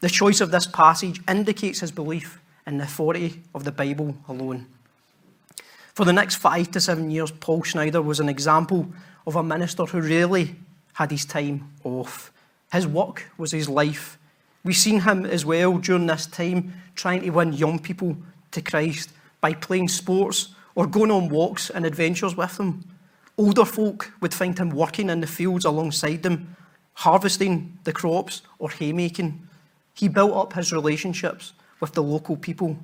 The 0.02 0.10
choice 0.10 0.42
of 0.42 0.52
this 0.52 0.66
passage 0.66 1.22
indicates 1.28 1.80
his 1.80 1.92
belief 1.92 2.40
in 2.66 2.78
the 2.78 2.86
authority 2.86 3.42
of 3.54 3.64
the 3.64 3.72
Bible 3.72 4.16
alone. 4.28 4.68
For 6.02 6.06
the 6.06 6.14
next 6.14 6.38
five 6.38 6.72
to 6.72 6.82
seven 6.82 7.12
years, 7.12 7.30
Paul 7.30 7.62
Schneider 7.62 8.02
was 8.02 8.20
an 8.20 8.28
example 8.28 8.92
of 9.28 9.36
a 9.36 9.44
minister 9.44 9.86
who 9.86 10.02
really 10.02 10.56
had 10.94 11.12
his 11.12 11.26
time 11.26 11.76
off. 11.84 12.34
His 12.72 12.88
work 12.88 13.30
was 13.38 13.52
his 13.52 13.70
life. 13.70 14.18
We've 14.64 14.76
seen 14.76 15.02
him 15.02 15.28
as 15.28 15.46
well 15.46 15.78
during 15.78 16.08
this 16.08 16.26
time 16.26 16.74
trying 16.96 17.22
to 17.22 17.30
win 17.30 17.54
young 17.54 17.78
people 17.78 18.18
to 18.50 18.64
Christ 18.64 19.12
by 19.42 19.54
playing 19.54 19.90
sports 19.90 20.56
or 20.74 20.88
going 20.88 21.12
on 21.12 21.30
walks 21.30 21.70
and 21.70 21.86
adventures 21.86 22.36
with 22.36 22.58
them. 22.58 22.84
Older 23.38 23.64
folk 23.64 24.12
would 24.22 24.34
find 24.34 24.58
him 24.58 24.72
working 24.72 25.08
in 25.08 25.22
the 25.22 25.28
fields 25.28 25.66
alongside 25.66 26.24
them, 26.24 26.56
harvesting 26.94 27.78
the 27.84 27.94
crops 27.94 28.42
or 28.58 28.72
haymaking. 28.72 29.48
He 29.94 30.08
built 30.08 30.34
up 30.34 30.54
his 30.54 30.74
relationships 30.74 31.54
with 31.80 31.94
the 31.94 32.02
local 32.02 32.38
people. 32.38 32.80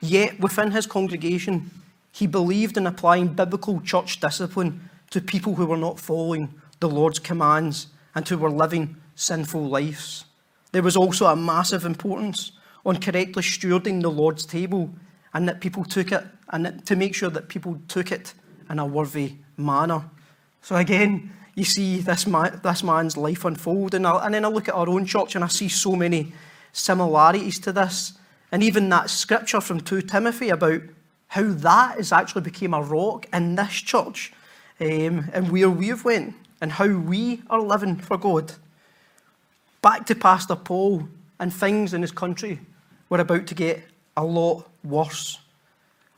Yet 0.00 0.38
within 0.38 0.70
his 0.70 0.86
congregation, 0.86 1.72
he 2.16 2.26
believed 2.26 2.78
in 2.78 2.86
applying 2.86 3.28
biblical 3.28 3.78
church 3.82 4.20
discipline 4.20 4.88
to 5.10 5.20
people 5.20 5.56
who 5.56 5.66
were 5.66 5.76
not 5.76 6.00
following 6.00 6.48
the 6.80 6.88
Lord's 6.88 7.18
commands 7.18 7.88
and 8.14 8.26
who 8.26 8.38
were 8.38 8.50
living 8.50 8.96
sinful 9.16 9.68
lives. 9.68 10.24
There 10.72 10.82
was 10.82 10.96
also 10.96 11.26
a 11.26 11.36
massive 11.36 11.84
importance 11.84 12.52
on 12.86 13.02
correctly 13.02 13.42
stewarding 13.42 14.00
the 14.00 14.10
Lord's 14.10 14.46
table 14.46 14.94
and 15.34 15.46
that 15.46 15.60
people 15.60 15.84
took 15.84 16.10
it, 16.10 16.24
and 16.48 16.86
to 16.86 16.96
make 16.96 17.14
sure 17.14 17.28
that 17.28 17.48
people 17.48 17.78
took 17.86 18.10
it 18.10 18.32
in 18.70 18.78
a 18.78 18.86
worthy 18.86 19.34
manner. 19.58 20.02
So 20.62 20.76
again, 20.76 21.30
you 21.54 21.66
see 21.66 21.98
this, 21.98 22.26
man, 22.26 22.62
this 22.64 22.82
man's 22.82 23.18
life 23.18 23.44
unfold, 23.44 23.92
and, 23.92 24.06
I, 24.06 24.24
and 24.24 24.32
then 24.32 24.46
I 24.46 24.48
look 24.48 24.68
at 24.68 24.74
our 24.74 24.88
own 24.88 25.04
church 25.04 25.34
and 25.34 25.44
I 25.44 25.48
see 25.48 25.68
so 25.68 25.94
many 25.94 26.32
similarities 26.72 27.58
to 27.60 27.72
this. 27.72 28.14
And 28.50 28.62
even 28.62 28.88
that 28.88 29.10
scripture 29.10 29.60
from 29.60 29.80
2 29.80 30.00
Timothy 30.00 30.48
about 30.48 30.80
how 31.28 31.44
that 31.44 31.96
has 31.96 32.12
actually 32.12 32.42
became 32.42 32.74
a 32.74 32.82
rock 32.82 33.26
in 33.32 33.54
this 33.54 33.74
church 33.74 34.32
um, 34.80 35.28
and 35.32 35.50
where 35.50 35.70
we've 35.70 36.04
went 36.04 36.34
and 36.60 36.72
how 36.72 36.88
we 36.88 37.42
are 37.50 37.60
living 37.60 37.96
for 37.96 38.16
God. 38.16 38.52
Back 39.82 40.06
to 40.06 40.14
Pastor 40.14 40.56
Paul 40.56 41.08
and 41.38 41.52
things 41.52 41.94
in 41.94 42.02
his 42.02 42.12
country 42.12 42.60
were 43.08 43.20
about 43.20 43.46
to 43.46 43.54
get 43.54 43.84
a 44.16 44.24
lot 44.24 44.68
worse. 44.82 45.38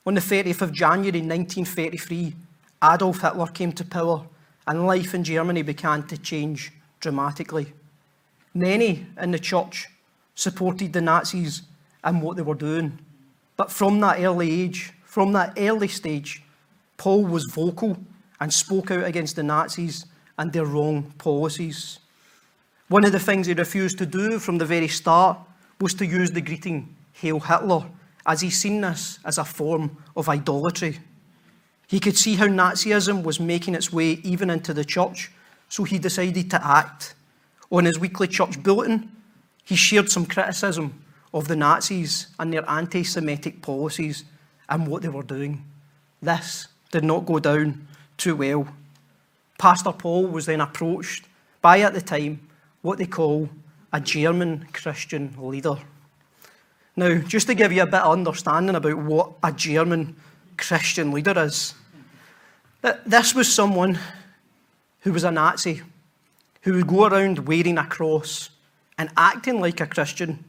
On 0.07 0.15
the 0.15 0.21
30th 0.21 0.62
of 0.62 0.73
January 0.73 1.21
1933, 1.21 2.35
Adolf 2.83 3.21
Hitler 3.21 3.47
came 3.49 3.73
to 3.73 3.85
power 3.85 4.25
and 4.67 4.87
life 4.87 5.15
in 5.15 5.25
Germany 5.25 5.62
began 5.62 6.07
to 6.07 6.17
change 6.17 6.73
dramatically. 7.00 7.73
Many 8.55 9.07
in 9.21 9.31
the 9.33 9.38
church 9.38 9.88
supported 10.35 10.93
the 10.93 11.00
Nazis 11.00 11.62
and 12.05 12.23
what 12.23 12.37
they 12.37 12.43
were 12.43 12.55
doing. 12.55 12.99
But 13.57 13.73
from 13.73 14.00
that 14.00 14.21
early 14.21 14.62
age, 14.62 14.93
from 15.09 15.33
that 15.33 15.55
early 15.57 15.88
stage, 15.88 16.43
Paul 16.99 17.25
was 17.25 17.47
vocal 17.47 17.97
and 18.41 18.53
spoke 18.53 18.91
out 18.91 19.05
against 19.05 19.37
the 19.37 19.43
Nazis 19.43 20.05
and 20.37 20.53
their 20.53 20.67
wrong 20.67 21.15
policies. 21.17 21.99
One 22.88 23.07
of 23.07 23.12
the 23.12 23.19
things 23.19 23.47
he 23.47 23.55
refused 23.55 23.97
to 23.99 24.07
do 24.07 24.38
from 24.38 24.59
the 24.59 24.67
very 24.67 24.87
start 24.87 25.38
was 25.81 25.95
to 25.95 26.07
use 26.07 26.31
the 26.31 26.43
greeting 26.43 26.95
Hail 27.15 27.41
Hitler 27.41 27.87
as 28.27 28.43
he 28.43 28.50
seen 28.50 28.83
this 28.83 29.19
as 29.25 29.38
a 29.38 29.47
form 29.47 29.97
of 30.15 30.29
idolatry. 30.29 30.99
He 31.87 32.00
could 32.00 32.19
see 32.19 32.37
how 32.37 32.47
Nazism 32.47 33.23
was 33.23 33.41
making 33.41 33.75
its 33.75 33.91
way 33.91 34.21
even 34.23 34.50
into 34.50 34.75
the 34.75 34.85
church, 34.85 35.33
so 35.71 35.85
he 35.85 35.99
decided 35.99 36.50
to 36.50 36.65
act. 36.65 37.15
On 37.71 37.87
his 37.87 37.99
weekly 37.99 38.29
church 38.29 38.62
bulletin, 38.62 39.11
he 39.65 39.75
shared 39.75 40.11
some 40.11 40.27
criticism 40.27 41.03
of 41.33 41.49
the 41.49 41.57
Nazis 41.57 42.27
and 42.38 42.53
their 42.53 42.69
anti 42.69 43.03
Semitic 43.03 43.62
policies 43.62 44.25
and 44.68 44.87
what 44.87 45.02
they 45.02 45.08
were 45.08 45.22
doing. 45.22 45.64
This 46.20 46.68
did 46.90 47.04
not 47.04 47.26
go 47.26 47.38
down 47.38 47.87
too 48.16 48.37
well. 48.37 48.68
Pastor 49.58 49.92
Paul 49.92 50.26
was 50.26 50.46
then 50.46 50.60
approached 50.60 51.25
by, 51.60 51.80
at 51.80 51.94
the 51.94 52.00
time, 52.00 52.40
what 52.82 52.98
they 52.98 53.06
call 53.06 53.48
a 53.92 54.00
German 54.00 54.66
Christian 54.72 55.34
leader. 55.38 55.76
Now, 56.96 57.18
just 57.18 57.46
to 57.46 57.54
give 57.54 57.72
you 57.72 57.82
a 57.82 57.87
bit 57.87 58.00
of 58.00 58.12
understanding 58.12 58.76
about 58.76 58.98
what 58.98 59.32
a 59.42 59.52
German 59.52 60.16
Christian 60.56 61.12
leader 61.12 61.38
is, 61.38 61.75
this 63.06 63.34
was 63.34 63.52
someone 63.52 63.98
who 65.00 65.12
was 65.12 65.25
a 65.25 65.30
Nazi, 65.30 65.82
who 66.62 66.75
would 66.75 66.87
go 66.87 67.06
around 67.06 67.46
wearing 67.46 67.78
a 67.78 67.87
cross 67.87 68.50
and 68.98 69.10
acting 69.16 69.60
like 69.60 69.80
a 69.80 69.87
Christian, 69.87 70.44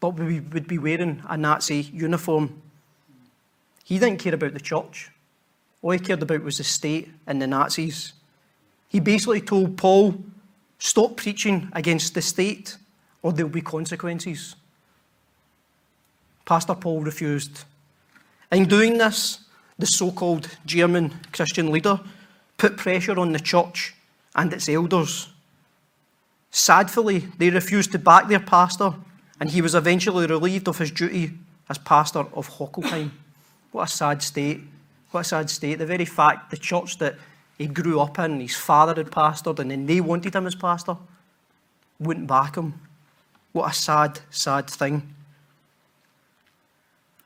but 0.00 0.10
would 0.10 0.66
be 0.66 0.78
wearing 0.78 1.22
a 1.28 1.36
Nazi 1.36 1.82
uniform. 1.92 2.62
He 3.90 3.98
didn't 3.98 4.20
care 4.20 4.36
about 4.36 4.54
the 4.54 4.60
church. 4.60 5.10
All 5.82 5.90
he 5.90 5.98
cared 5.98 6.22
about 6.22 6.44
was 6.44 6.58
the 6.58 6.64
state 6.64 7.10
and 7.26 7.42
the 7.42 7.48
Nazis. 7.48 8.12
He 8.86 9.00
basically 9.00 9.40
told 9.40 9.76
Paul, 9.76 10.14
stop 10.78 11.16
preaching 11.16 11.68
against 11.72 12.14
the 12.14 12.22
state 12.22 12.76
or 13.20 13.32
there'll 13.32 13.50
be 13.50 13.62
consequences. 13.62 14.54
Pastor 16.44 16.76
Paul 16.76 17.00
refused. 17.00 17.64
In 18.52 18.68
doing 18.68 18.96
this, 18.96 19.40
the 19.76 19.86
so 19.86 20.12
called 20.12 20.56
German 20.64 21.12
Christian 21.32 21.72
leader 21.72 21.98
put 22.58 22.76
pressure 22.76 23.18
on 23.18 23.32
the 23.32 23.40
church 23.40 23.96
and 24.36 24.52
its 24.52 24.68
elders. 24.68 25.30
Sadly, 26.52 27.26
they 27.38 27.50
refused 27.50 27.90
to 27.90 27.98
back 27.98 28.28
their 28.28 28.38
pastor, 28.38 28.94
and 29.40 29.50
he 29.50 29.60
was 29.60 29.74
eventually 29.74 30.28
relieved 30.28 30.68
of 30.68 30.78
his 30.78 30.92
duty 30.92 31.32
as 31.68 31.78
pastor 31.78 32.26
of 32.34 32.48
Hochelheim. 32.50 33.10
What 33.72 33.88
a 33.88 33.92
sad 33.92 34.22
state. 34.22 34.60
What 35.10 35.20
a 35.20 35.24
sad 35.24 35.50
state. 35.50 35.78
The 35.78 35.86
very 35.86 36.04
fact 36.04 36.50
the 36.50 36.56
church 36.56 36.98
that 36.98 37.16
he 37.58 37.66
grew 37.66 38.00
up 38.00 38.18
in, 38.18 38.40
his 38.40 38.56
father 38.56 38.94
had 38.94 39.10
pastored, 39.10 39.58
and 39.58 39.70
then 39.70 39.86
they 39.86 40.00
wanted 40.00 40.34
him 40.34 40.46
as 40.46 40.54
pastor, 40.54 40.96
wouldn't 41.98 42.26
back 42.26 42.56
him. 42.56 42.80
What 43.52 43.70
a 43.70 43.74
sad, 43.74 44.20
sad 44.30 44.68
thing. 44.68 45.14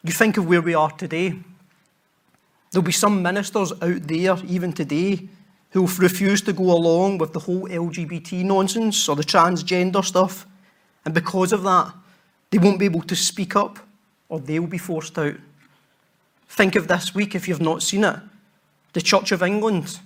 You 0.02 0.12
think 0.12 0.36
of 0.36 0.46
where 0.46 0.60
we 0.60 0.74
are 0.74 0.90
today. 0.90 1.34
There'll 2.70 2.84
be 2.84 2.92
some 2.92 3.22
ministers 3.22 3.72
out 3.72 4.02
there, 4.02 4.36
even 4.46 4.72
today, 4.72 5.28
who'll 5.70 5.86
refuse 5.86 6.42
to 6.42 6.52
go 6.52 6.72
along 6.72 7.18
with 7.18 7.32
the 7.32 7.38
whole 7.38 7.68
LGBT 7.68 8.44
nonsense 8.44 9.08
or 9.08 9.16
the 9.16 9.22
transgender 9.22 10.04
stuff. 10.04 10.46
And 11.04 11.14
because 11.14 11.52
of 11.52 11.62
that, 11.62 11.94
they 12.50 12.58
won't 12.58 12.78
be 12.78 12.84
able 12.86 13.02
to 13.02 13.16
speak 13.16 13.56
up 13.56 13.78
or 14.28 14.40
they'll 14.40 14.66
be 14.66 14.78
forced 14.78 15.18
out. 15.18 15.34
Think 16.54 16.76
of 16.76 16.87
this 16.87 17.16
week 17.16 17.34
if 17.34 17.49
you've 17.49 17.61
not 17.61 17.82
seen 17.82 18.04
it. 18.04 18.16
The 18.92 19.00
Church 19.00 19.32
of 19.32 19.42
England, 19.42 19.99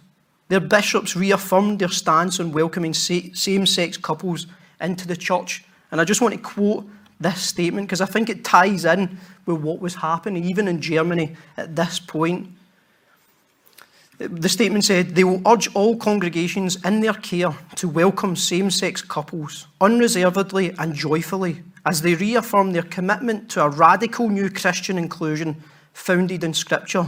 their 0.49 0.61
bishops 0.61 1.15
reaffirmed 1.15 1.79
their 1.79 1.91
stance 1.91 2.41
on 2.41 2.53
welcoming 2.53 2.95
same 2.95 3.67
sex 3.67 3.99
couples 3.99 4.47
into 4.81 5.07
the 5.07 5.15
church. 5.15 5.63
And 5.91 6.01
I 6.01 6.05
just 6.05 6.23
want 6.23 6.33
to 6.33 6.41
quote 6.41 6.89
this 7.21 7.43
statement 7.43 7.87
because 7.87 8.01
I 8.01 8.07
think 8.07 8.31
it 8.31 8.45
ties 8.45 8.87
in 8.87 9.19
with 9.45 9.61
what 9.61 9.83
was 9.83 9.97
happening 9.97 10.43
even 10.45 10.69
in 10.69 10.81
Germany 10.81 11.37
at 11.59 11.77
this 11.77 12.01
point. 12.01 12.49
The 14.17 14.49
statement 14.49 14.87
said 14.87 15.17
they 15.17 15.25
will 15.25 15.43
urge 15.47 15.69
all 15.75 15.99
congregations 15.99 16.83
in 16.83 17.01
their 17.01 17.13
care 17.13 17.53
to 17.77 17.89
welcome 17.91 18.35
same 18.37 18.71
sex 18.71 19.03
couples 19.03 19.67
unreservedly 19.83 20.75
and 20.79 20.95
joyfully 20.95 21.63
as 21.85 22.01
they 22.01 22.15
reaffirm 22.15 22.73
their 22.73 22.85
commitment 22.85 23.51
to 23.51 23.63
a 23.63 23.69
radical 23.69 24.31
new 24.31 24.49
Christian 24.49 24.97
inclusion 24.97 25.63
founded 25.99 26.45
in 26.45 26.55
Scripture, 26.55 27.07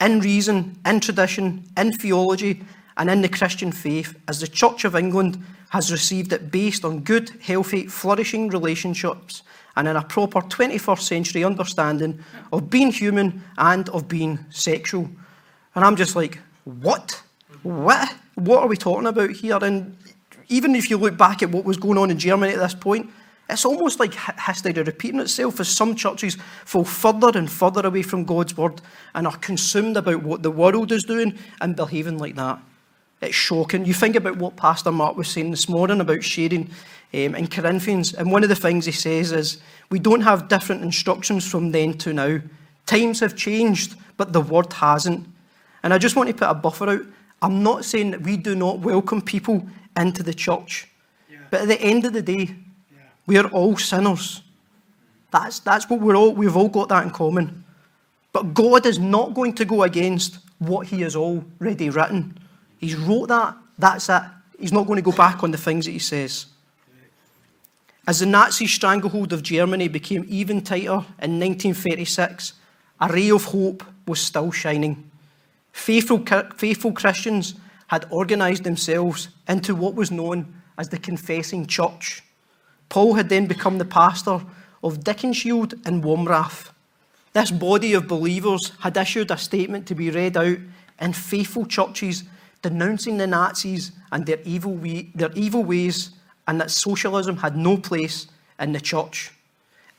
in 0.00 0.20
reason, 0.20 0.78
in 0.84 1.00
tradition, 1.00 1.64
in 1.76 1.92
theology, 1.92 2.62
and 2.96 3.08
in 3.08 3.22
the 3.22 3.28
Christian 3.28 3.72
faith, 3.72 4.18
as 4.28 4.40
the 4.40 4.46
Church 4.46 4.84
of 4.84 4.94
England 4.94 5.42
has 5.70 5.92
received 5.92 6.32
it 6.32 6.50
based 6.50 6.84
on 6.84 7.00
good, 7.00 7.30
healthy, 7.40 7.86
flourishing 7.86 8.48
relationships 8.48 9.42
and 9.76 9.86
in 9.86 9.96
a 9.96 10.02
proper 10.02 10.40
21st 10.40 11.00
century 11.00 11.44
understanding 11.44 12.18
of 12.52 12.68
being 12.68 12.90
human 12.90 13.42
and 13.56 13.88
of 13.90 14.08
being 14.08 14.38
sexual. 14.50 15.08
And 15.74 15.84
I'm 15.84 15.96
just 15.96 16.16
like, 16.16 16.40
what? 16.64 17.22
What? 17.62 18.14
What 18.34 18.62
are 18.62 18.68
we 18.68 18.76
talking 18.76 19.06
about 19.06 19.30
here? 19.30 19.58
And 19.62 19.96
even 20.48 20.74
if 20.74 20.90
you 20.90 20.98
look 20.98 21.16
back 21.16 21.42
at 21.42 21.50
what 21.50 21.64
was 21.64 21.76
going 21.76 21.96
on 21.96 22.10
in 22.10 22.18
Germany 22.18 22.52
at 22.52 22.58
this 22.58 22.74
point, 22.74 23.10
it's 23.52 23.64
almost 23.64 24.00
like 24.00 24.14
history 24.14 24.72
repeating 24.72 25.20
itself 25.20 25.60
as 25.60 25.68
some 25.68 25.94
churches 25.94 26.36
fall 26.64 26.84
further 26.84 27.36
and 27.36 27.50
further 27.50 27.86
away 27.86 28.02
from 28.02 28.24
God's 28.24 28.56
word 28.56 28.80
and 29.14 29.26
are 29.26 29.36
consumed 29.36 29.96
about 29.96 30.22
what 30.22 30.42
the 30.42 30.50
world 30.50 30.92
is 30.92 31.04
doing 31.04 31.38
and 31.60 31.76
behaving 31.76 32.18
like 32.18 32.36
that. 32.36 32.60
It's 33.20 33.34
shocking. 33.34 33.84
You 33.84 33.92
think 33.92 34.16
about 34.16 34.38
what 34.38 34.56
Pastor 34.56 34.90
Mark 34.90 35.16
was 35.16 35.28
saying 35.28 35.50
this 35.50 35.68
morning 35.68 36.00
about 36.00 36.24
sharing 36.24 36.70
um, 37.12 37.34
in 37.34 37.48
Corinthians, 37.48 38.14
and 38.14 38.30
one 38.30 38.42
of 38.42 38.48
the 38.48 38.56
things 38.56 38.86
he 38.86 38.92
says 38.92 39.32
is, 39.32 39.60
We 39.90 39.98
don't 39.98 40.22
have 40.22 40.48
different 40.48 40.82
instructions 40.82 41.46
from 41.46 41.72
then 41.72 41.98
to 41.98 42.12
now. 42.12 42.40
Times 42.86 43.20
have 43.20 43.36
changed, 43.36 43.96
but 44.16 44.32
the 44.32 44.40
word 44.40 44.72
hasn't. 44.72 45.26
And 45.82 45.92
I 45.92 45.98
just 45.98 46.16
want 46.16 46.28
to 46.28 46.34
put 46.34 46.48
a 46.48 46.54
buffer 46.54 46.88
out. 46.88 47.02
I'm 47.42 47.62
not 47.62 47.84
saying 47.84 48.12
that 48.12 48.22
we 48.22 48.36
do 48.36 48.54
not 48.54 48.80
welcome 48.80 49.20
people 49.20 49.66
into 49.96 50.22
the 50.22 50.34
church, 50.34 50.88
yeah. 51.30 51.38
but 51.50 51.62
at 51.62 51.68
the 51.68 51.80
end 51.80 52.04
of 52.04 52.12
the 52.12 52.22
day. 52.22 52.54
We 53.30 53.38
are 53.38 53.46
all 53.50 53.76
sinners. 53.76 54.42
That's, 55.30 55.60
that's 55.60 55.88
what 55.88 56.00
we're 56.00 56.16
all, 56.16 56.34
we've 56.34 56.56
all 56.56 56.68
got 56.68 56.88
that 56.88 57.04
in 57.04 57.10
common. 57.10 57.64
But 58.32 58.54
God 58.54 58.86
is 58.86 58.98
not 58.98 59.34
going 59.34 59.54
to 59.54 59.64
go 59.64 59.84
against 59.84 60.40
what 60.58 60.88
He 60.88 61.02
has 61.02 61.14
already 61.14 61.90
written. 61.90 62.36
He's 62.78 62.96
wrote 62.96 63.28
that, 63.28 63.56
that's 63.78 64.08
it. 64.08 64.22
He's 64.58 64.72
not 64.72 64.88
going 64.88 64.96
to 64.96 65.08
go 65.08 65.16
back 65.16 65.44
on 65.44 65.52
the 65.52 65.58
things 65.58 65.84
that 65.84 65.92
He 65.92 66.00
says. 66.00 66.46
As 68.04 68.18
the 68.18 68.26
Nazi 68.26 68.66
stranglehold 68.66 69.32
of 69.32 69.44
Germany 69.44 69.86
became 69.86 70.24
even 70.28 70.60
tighter 70.60 71.04
in 71.22 71.38
1936, 71.38 72.54
a 73.00 73.12
ray 73.12 73.30
of 73.30 73.44
hope 73.44 73.84
was 74.08 74.20
still 74.20 74.50
shining. 74.50 75.08
Faithful, 75.70 76.24
faithful 76.56 76.90
Christians 76.90 77.54
had 77.86 78.10
organised 78.10 78.64
themselves 78.64 79.28
into 79.46 79.76
what 79.76 79.94
was 79.94 80.10
known 80.10 80.52
as 80.76 80.88
the 80.88 80.98
Confessing 80.98 81.66
Church. 81.66 82.24
Paul 82.90 83.14
had 83.14 83.30
then 83.30 83.46
become 83.46 83.78
the 83.78 83.84
pastor 83.86 84.40
of 84.82 85.00
Dickenschied 85.00 85.86
and 85.86 86.04
Womrath. 86.04 86.70
This 87.32 87.50
body 87.50 87.94
of 87.94 88.08
believers 88.08 88.72
had 88.80 88.96
issued 88.96 89.30
a 89.30 89.38
statement 89.38 89.86
to 89.86 89.94
be 89.94 90.10
read 90.10 90.36
out 90.36 90.58
in 91.00 91.12
faithful 91.12 91.64
churches 91.64 92.24
denouncing 92.62 93.16
the 93.16 93.26
Nazis 93.26 93.92
and 94.12 94.26
their 94.26 94.40
evil, 94.44 94.74
way, 94.74 95.08
their 95.14 95.32
evil 95.32 95.64
ways, 95.64 96.10
and 96.46 96.60
that 96.60 96.70
socialism 96.70 97.38
had 97.38 97.56
no 97.56 97.78
place 97.78 98.26
in 98.58 98.72
the 98.72 98.80
church. 98.80 99.30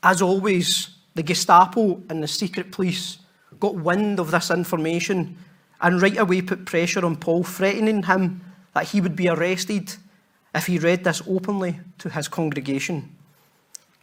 As 0.02 0.20
always, 0.20 0.90
the 1.14 1.22
Gestapo 1.22 2.02
and 2.10 2.22
the 2.22 2.28
secret 2.28 2.70
police 2.72 3.18
got 3.58 3.74
wind 3.74 4.20
of 4.20 4.30
this 4.30 4.50
information 4.50 5.36
and 5.80 6.02
right 6.02 6.18
away 6.18 6.42
put 6.42 6.66
pressure 6.66 7.04
on 7.04 7.16
Paul, 7.16 7.42
threatening 7.42 8.02
him 8.02 8.42
that 8.74 8.88
he 8.88 9.00
would 9.00 9.16
be 9.16 9.28
arrested 9.28 9.96
if 10.54 10.66
he 10.66 10.78
read 10.78 11.04
this 11.04 11.22
openly 11.26 11.80
to 11.98 12.10
his 12.10 12.28
congregation. 12.28 13.14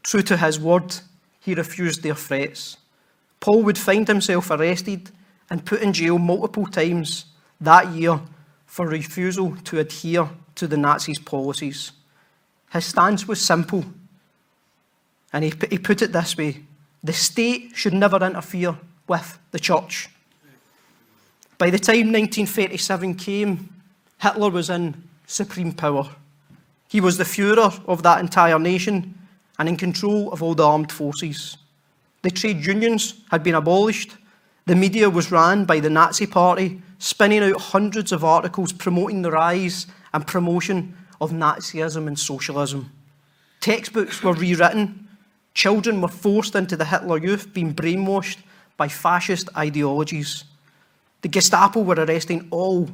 True 0.04 0.22
to 0.24 0.38
his 0.38 0.60
word, 0.60 0.96
he 1.40 1.54
refused 1.54 2.04
their 2.04 2.16
threats. 2.16 2.78
Paul 3.40 3.64
would 3.64 3.78
find 3.78 4.08
himself 4.08 4.50
arrested 4.52 5.12
and 5.50 5.66
put 5.66 5.82
in 5.82 5.94
jail 5.94 6.18
multiple 6.18 6.66
times 6.66 7.26
that 7.62 7.90
year 7.90 8.20
for 8.66 8.88
refusal 8.88 9.56
to 9.66 9.80
adhere 9.80 10.30
to 10.56 10.68
the 10.68 10.78
Nazis' 10.78 11.20
policies. 11.20 11.92
His 12.72 12.86
stance 12.86 13.28
was 13.28 13.44
simple, 13.44 13.86
and 15.34 15.44
he, 15.44 15.54
he 15.70 15.78
put 15.78 16.02
it 16.02 16.12
this 16.12 16.38
way 16.38 16.64
the 17.04 17.14
state 17.14 17.72
should 17.76 17.94
never 17.94 18.18
interfere 18.18 18.78
with 19.08 19.40
the 19.52 19.60
church. 19.60 20.10
By 21.58 21.70
the 21.70 21.80
time 21.80 22.12
1937 22.12 23.16
came, 23.16 23.70
Hitler 24.22 24.50
was 24.50 24.70
in 24.70 25.04
supreme 25.26 25.74
power. 25.74 26.10
He 26.90 27.00
was 27.00 27.18
the 27.18 27.24
Fuhrer 27.24 27.82
of 27.88 28.04
that 28.04 28.20
entire 28.20 28.58
nation 28.58 29.16
and 29.60 29.70
in 29.70 29.78
control 29.78 30.34
of 30.34 30.42
all 30.42 30.56
the 30.56 30.66
armed 30.66 30.92
forces. 30.92 31.58
The 32.24 32.32
trade 32.32 32.66
unions 32.66 33.14
had 33.30 33.44
been 33.44 33.54
abolished. 33.54 34.18
The 34.66 34.76
media 34.76 35.08
was 35.10 35.32
ran 35.32 35.66
by 35.66 35.80
the 35.80 35.90
Nazi 35.90 36.26
Party, 36.26 36.82
spinning 36.98 37.44
out 37.44 37.62
hundreds 37.62 38.12
of 38.12 38.26
articles 38.26 38.74
promoting 38.74 39.22
the 39.22 39.32
rise 39.32 39.86
and 40.14 40.26
promotion 40.26 40.98
of 41.22 41.32
Nazism 41.32 42.08
and 42.08 42.18
socialism. 42.18 42.92
Textbooks 43.62 44.24
were 44.24 44.34
rewritten. 44.34 45.08
Children 45.54 46.02
were 46.02 46.08
forced 46.08 46.56
into 46.56 46.76
the 46.76 46.86
Hitler 46.86 47.20
Youth, 47.20 47.54
being 47.54 47.76
brainwashed 47.76 48.40
by 48.78 48.88
fascist 48.88 49.48
ideologies. 49.56 50.44
The 51.22 51.28
Gestapo 51.28 51.82
were 51.82 51.96
arresting 51.96 52.48
all 52.50 52.90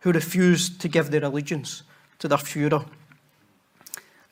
who 0.00 0.10
refused 0.10 0.80
to 0.80 0.88
give 0.88 1.12
their 1.12 1.24
allegiance 1.24 1.84
to 2.18 2.26
their 2.26 2.38
Fuhrer. 2.38 2.86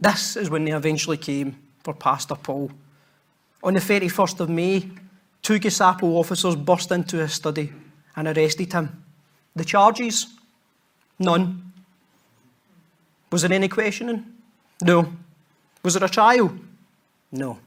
This 0.00 0.36
is 0.36 0.48
when 0.48 0.64
they 0.64 0.72
eventually 0.72 1.16
came 1.16 1.56
for 1.82 1.92
Pastor 1.92 2.36
Paul. 2.36 2.70
On 3.62 3.74
the 3.74 3.80
31st 3.80 4.40
of 4.40 4.48
May, 4.48 4.88
two 5.42 5.58
Gestapo 5.58 6.06
officers 6.18 6.54
burst 6.54 6.92
into 6.92 7.16
his 7.16 7.32
study 7.32 7.72
and 8.14 8.28
arrested 8.28 8.72
him. 8.72 9.04
The 9.56 9.64
charges? 9.64 10.26
None. 11.18 11.72
Was 13.32 13.42
there 13.42 13.52
any 13.52 13.68
questioning? 13.68 14.24
No. 14.82 15.12
Was 15.82 15.94
there 15.94 16.04
a 16.04 16.08
trial? 16.08 16.54
No. 17.32 17.58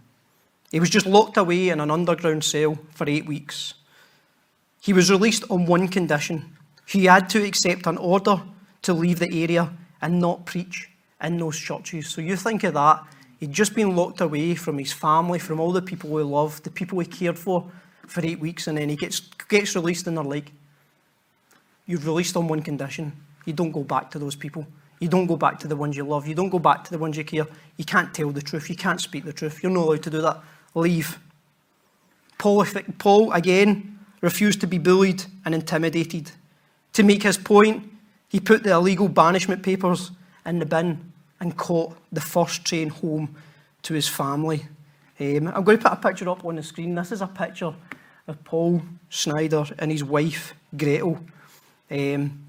He 0.72 0.80
was 0.80 0.90
just 0.90 1.06
locked 1.06 1.36
away 1.36 1.70
in 1.70 1.82
an 1.82 1.92
underground 1.92 2.46
cell 2.46 2.78
for 2.92 3.10
eight 3.10 3.26
weeks. 3.26 3.74
He 4.80 4.94
was 4.94 5.12
released 5.12 5.44
on 5.50 5.66
one 5.66 5.90
condition. 5.90 6.58
He 6.88 7.06
had 7.06 7.30
to 7.32 7.44
accept 7.44 7.88
an 7.88 7.98
order 7.98 8.42
to 8.84 8.94
leave 8.94 9.20
the 9.20 9.44
area 9.44 9.74
and 10.02 10.20
not 10.20 10.46
preach 10.46 10.91
in 11.22 11.38
those 11.38 11.58
churches. 11.58 12.08
So 12.10 12.22
you 12.22 12.36
think 12.36 12.64
of 12.64 12.74
that. 12.74 13.04
He'd 13.40 13.52
just 13.52 13.74
been 13.74 13.96
locked 13.96 14.22
away 14.22 14.56
from 14.56 14.78
his 14.78 14.94
family, 14.94 15.40
from 15.40 15.60
all 15.60 15.72
the 15.72 15.82
people 15.82 16.16
he 16.18 16.24
loved, 16.24 16.64
the 16.64 16.70
people 16.70 17.00
he 17.00 17.06
cared 17.06 17.40
for, 17.40 17.70
for 18.08 18.24
eight 18.26 18.40
weeks, 18.40 18.68
and 18.68 18.78
then 18.78 18.90
he 18.90 18.96
gets, 18.96 19.20
gets 19.50 19.76
released, 19.76 20.06
and 20.08 20.18
they're 20.18 20.24
like, 20.24 20.52
You're 21.88 22.00
released 22.02 22.38
on 22.38 22.48
one 22.48 22.62
condition. 22.62 23.14
You 23.46 23.54
don't 23.54 23.72
go 23.72 23.84
back 23.84 24.12
to 24.12 24.20
those 24.20 24.36
people. 24.36 24.68
You 25.00 25.08
don't 25.08 25.26
go 25.26 25.36
back 25.36 25.58
to 25.60 25.68
the 25.68 25.76
ones 25.76 25.98
you 25.98 26.04
love. 26.04 26.28
You 26.28 26.36
don't 26.36 26.50
go 26.50 26.60
back 26.60 26.84
to 26.84 26.92
the 26.92 27.00
ones 27.00 27.18
you 27.18 27.26
care. 27.26 27.48
You 27.78 27.86
can't 27.86 28.14
tell 28.14 28.30
the 28.30 28.42
truth. 28.42 28.70
You 28.70 28.76
can't 28.76 29.02
speak 29.02 29.26
the 29.26 29.34
truth. 29.34 29.64
You're 29.64 29.72
not 29.72 29.88
allowed 29.88 30.04
to 30.04 30.12
do 30.12 30.22
that. 30.22 30.40
Leave. 30.76 31.18
Paul, 32.38 32.64
Paul 33.00 33.32
again, 33.32 34.00
refused 34.22 34.62
to 34.62 34.68
be 34.68 34.78
bullied 34.78 35.26
and 35.44 35.56
intimidated. 35.56 36.32
To 36.94 37.04
make 37.04 37.24
his 37.24 37.38
point, 37.38 37.92
he 38.30 38.40
put 38.40 38.64
the 38.64 38.72
illegal 38.72 39.08
banishment 39.08 39.64
papers 39.64 40.12
in 40.46 40.60
the 40.60 40.66
bin 40.66 41.11
and 41.42 41.58
caught 41.58 41.98
the 42.12 42.22
first 42.22 42.64
train 42.64 42.90
home 42.90 43.36
to 43.82 43.94
his 43.94 44.08
family. 44.08 44.64
Um, 45.20 45.48
I'm 45.48 45.64
going 45.64 45.78
to 45.78 45.84
put 45.84 45.92
a 45.92 45.96
picture 45.98 46.30
up 46.30 46.46
on 46.46 46.56
the 46.56 46.64
screen. 46.64 46.96
This 46.96 47.12
is 47.12 47.22
a 47.22 47.28
picture 47.28 47.74
of 48.28 48.44
Paul 48.46 48.82
Schneider 49.10 49.66
and 49.80 49.92
his 49.92 50.04
wife, 50.04 50.54
Gretel. 50.78 51.20
Um, 51.90 52.44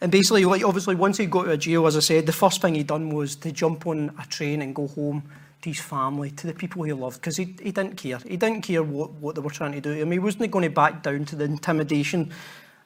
and 0.00 0.12
basically, 0.12 0.44
like 0.44 0.62
obviously, 0.62 0.94
once 0.94 1.16
he 1.16 1.26
got 1.26 1.44
to 1.44 1.56
jail, 1.56 1.86
as 1.86 1.96
I 1.96 2.00
said, 2.00 2.26
the 2.26 2.32
first 2.32 2.60
thing 2.60 2.74
he 2.74 2.82
done 2.82 3.08
was 3.08 3.34
to 3.36 3.50
jump 3.50 3.86
on 3.86 4.14
a 4.22 4.26
train 4.26 4.60
and 4.60 4.74
go 4.74 4.86
home 4.88 5.22
to 5.62 5.70
his 5.70 5.80
family, 5.80 6.30
to 6.32 6.46
the 6.46 6.52
people 6.52 6.82
he 6.82 6.92
loved, 6.92 7.20
because 7.20 7.38
he, 7.38 7.56
he 7.62 7.72
didn't 7.72 7.96
care. 7.96 8.18
He 8.18 8.36
didn't 8.36 8.60
care 8.60 8.82
what, 8.82 9.12
what 9.12 9.34
they 9.34 9.40
were 9.40 9.50
trying 9.50 9.72
to 9.72 9.80
do 9.80 9.94
to 9.94 10.00
him. 10.00 10.12
He 10.12 10.18
wasn't 10.18 10.50
going 10.50 10.64
to 10.64 10.70
back 10.70 11.02
down 11.02 11.24
to 11.26 11.36
the 11.36 11.44
intimidation 11.44 12.30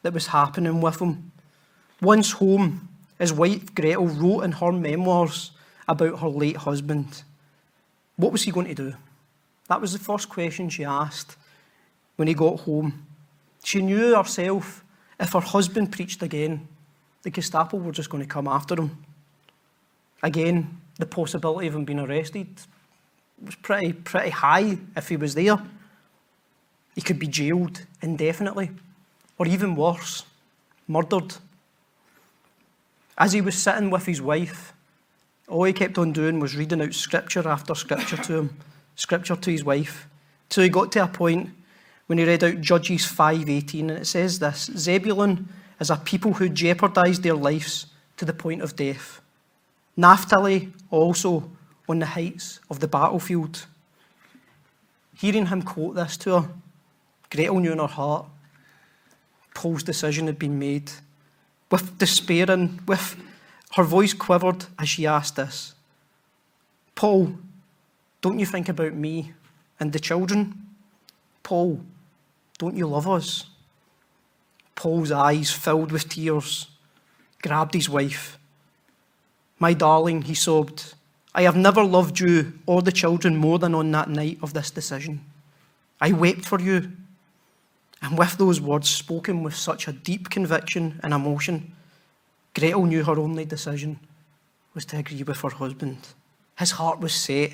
that 0.03 0.13
was 0.13 0.29
happening 0.29 0.81
with 0.81 1.01
him. 1.01 1.33
Once 2.01 2.31
home, 2.31 2.88
his 3.19 3.33
wife 3.33 3.75
Gretel 3.75 4.07
wrote 4.07 4.43
in 4.43 4.53
her 4.53 4.73
memoirs 4.73 5.53
about 5.87 6.21
her 6.21 6.29
late 6.29 6.57
husband. 6.57 7.23
What 8.17 8.33
was 8.33 8.43
he 8.43 8.51
going 8.51 8.67
to 8.69 8.75
do? 8.75 8.95
That 9.69 9.81
was 9.81 9.93
the 9.93 9.99
first 9.99 10.29
question 10.29 10.69
she 10.69 10.85
asked 10.85 11.37
when 12.17 12.29
he 12.29 12.35
got 12.35 12.61
home. 12.61 13.07
She 13.63 13.83
knew 13.83 14.15
herself 14.15 14.85
if 15.21 15.33
her 15.33 15.41
husband 15.41 15.93
preached 15.93 16.23
again, 16.23 16.69
the 17.23 17.31
Gestapo 17.31 17.77
were 17.77 17.93
just 17.93 18.11
going 18.11 18.23
to 18.23 18.29
come 18.29 18.47
after 18.47 18.75
him. 18.77 19.05
Again, 20.23 20.81
the 20.99 21.07
possibility 21.07 21.67
of 21.67 21.75
him 21.75 21.85
being 21.85 21.99
arrested 21.99 22.49
was 23.45 23.55
pretty, 23.57 23.93
pretty 23.93 24.31
high 24.31 24.79
if 24.97 25.09
he 25.09 25.17
was 25.17 25.35
there. 25.35 25.59
He 26.95 27.01
could 27.01 27.19
be 27.19 27.27
jailed 27.27 27.83
indefinitely, 28.03 28.71
or 29.39 29.47
even 29.47 29.77
worse, 29.77 30.25
murdered. 30.87 31.37
As 33.19 33.33
he 33.33 33.41
was 33.41 33.61
sitting 33.61 33.91
with 33.91 34.07
his 34.07 34.23
wife, 34.23 34.73
all 35.49 35.65
he 35.65 35.73
kept 35.73 35.99
on 35.99 36.13
doing 36.13 36.39
was 36.39 36.57
reading 36.57 36.81
out 36.81 36.95
scripture 36.95 37.49
after 37.49 37.75
scripture 37.75 38.17
to 38.17 38.39
him, 38.39 38.57
scripture 38.95 39.35
to 39.35 39.51
his 39.51 39.65
wife, 39.65 40.07
till 40.49 40.63
he 40.63 40.71
got 40.71 40.93
to 40.93 41.03
a 41.03 41.09
point 41.09 41.51
when 42.07 42.19
he 42.19 42.25
read 42.25 42.45
out 42.45 42.61
Judges 42.61 43.07
5:18, 43.07 43.91
and 43.91 43.99
it 43.99 44.07
says 44.07 44.39
this: 44.39 44.71
Zebulun 44.77 45.49
is 45.81 45.91
a 45.91 45.97
people 45.97 46.35
who 46.35 46.49
jeopardized 46.49 47.25
their 47.25 47.35
lives 47.35 47.87
to 48.19 48.25
the 48.25 48.33
point 48.33 48.63
of 48.63 48.77
death. 48.77 49.21
Naphtali 49.97 50.73
also 50.91 51.51
on 51.89 51.99
the 51.99 52.07
heights 52.07 52.61
of 52.71 52.79
the 52.79 52.89
battlefield. 52.89 53.67
Hearing 55.15 55.47
him 55.47 55.63
quote 55.63 55.97
this 55.97 56.17
to 56.19 56.41
her, 56.41 56.49
Gretel 57.31 57.59
knew 57.59 57.73
in 57.73 57.79
her 57.79 57.87
heart 57.89 58.27
Paul's 59.55 59.83
decision 59.83 60.27
had 60.27 60.39
been 60.39 60.59
made. 60.59 60.93
With 61.71 61.99
despairing, 61.99 62.81
with 62.87 63.17
her 63.75 63.85
voice 63.85 64.15
quivered 64.15 64.67
as 64.79 64.89
she 64.89 65.07
asked 65.07 65.37
this 65.37 65.75
Paul, 66.95 67.35
don't 68.21 68.39
you 68.39 68.47
think 68.47 68.69
about 68.69 68.95
me 68.95 69.33
and 69.79 69.93
the 69.93 70.01
children? 70.01 70.67
Paul, 71.43 71.81
don't 72.59 72.77
you 72.77 72.87
love 72.87 73.09
us? 73.09 73.47
Paul's 74.75 75.13
eyes 75.13 75.51
filled 75.51 75.93
with 75.93 76.09
tears, 76.09 76.69
grabbed 77.43 77.75
his 77.75 77.89
wife 77.89 78.39
my 79.59 79.73
darling, 79.73 80.23
he 80.23 80.35
sobbed, 80.35 80.95
I 81.35 81.43
have 81.43 81.57
never 81.57 81.83
loved 81.83 82.21
you 82.21 82.53
or 82.67 82.83
the 82.83 82.93
children 82.93 83.37
more 83.37 83.59
than 83.59 83.75
on 83.75 83.91
that 83.93 84.09
night 84.09 84.39
of 84.43 84.55
this 84.55 84.71
decision. 84.71 85.25
I 86.01 86.13
wept 86.13 86.45
for 86.45 86.61
you. 86.61 86.93
And 88.03 88.17
with 88.17 88.37
those 88.39 88.61
words 88.61 88.89
spoken 88.89 89.43
with 89.43 89.57
such 89.57 89.89
a 89.89 89.93
deep 89.93 90.31
conviction 90.31 91.01
and 91.03 91.13
emotion, 91.13 91.73
Gretel 92.55 92.87
knew 92.87 93.05
her 93.05 93.19
only 93.19 93.45
decision 93.45 93.99
was 94.75 94.85
to 94.87 94.99
agree 94.99 95.23
with 95.23 95.41
her 95.41 95.51
husband. 95.51 95.99
His 96.59 96.73
heart 96.73 97.01
was 97.01 97.13
set. 97.13 97.53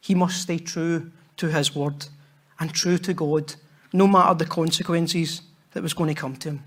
He 0.00 0.14
must 0.14 0.42
stay 0.42 0.58
true 0.58 1.12
to 1.36 1.48
his 1.48 1.74
word 1.74 2.06
and 2.58 2.72
true 2.72 2.98
to 2.98 3.14
God, 3.14 3.54
no 3.92 4.06
matter 4.06 4.34
the 4.34 4.46
consequences 4.46 5.42
that 5.72 5.82
was 5.82 5.94
going 5.94 6.14
to 6.14 6.20
come 6.20 6.36
to 6.36 6.50
him. 6.50 6.64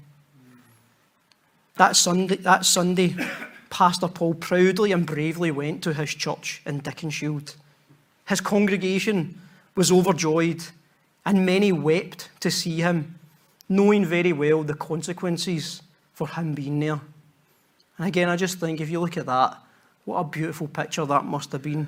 That 1.75 1.95
Sunday, 1.95 2.37
that 2.37 2.65
Sunday, 2.65 3.15
Pastor 3.69 4.07
Paul 4.07 4.35
proudly 4.35 4.91
and 4.91 5.05
bravely 5.05 5.51
went 5.51 5.83
to 5.83 5.93
his 5.93 6.13
church 6.13 6.61
in 6.65 6.81
Dickenschied. 6.81 7.55
His 8.27 8.39
congregation 8.39 9.39
was 9.75 9.91
overjoyed, 9.91 10.63
and 11.25 11.45
many 11.45 11.71
wept 11.71 12.29
to 12.41 12.51
see 12.51 12.81
him, 12.81 13.19
knowing 13.69 14.05
very 14.05 14.33
well 14.33 14.63
the 14.63 14.73
consequences 14.73 15.81
for 16.13 16.27
him 16.27 16.53
being 16.53 16.79
there. 16.79 16.99
And 17.97 18.07
again, 18.07 18.29
I 18.29 18.35
just 18.35 18.59
think 18.59 18.81
if 18.81 18.89
you 18.89 18.99
look 18.99 19.17
at 19.17 19.25
that, 19.25 19.57
what 20.05 20.19
a 20.19 20.23
beautiful 20.23 20.67
picture 20.67 21.05
that 21.05 21.25
must 21.25 21.51
have 21.51 21.61
been. 21.61 21.87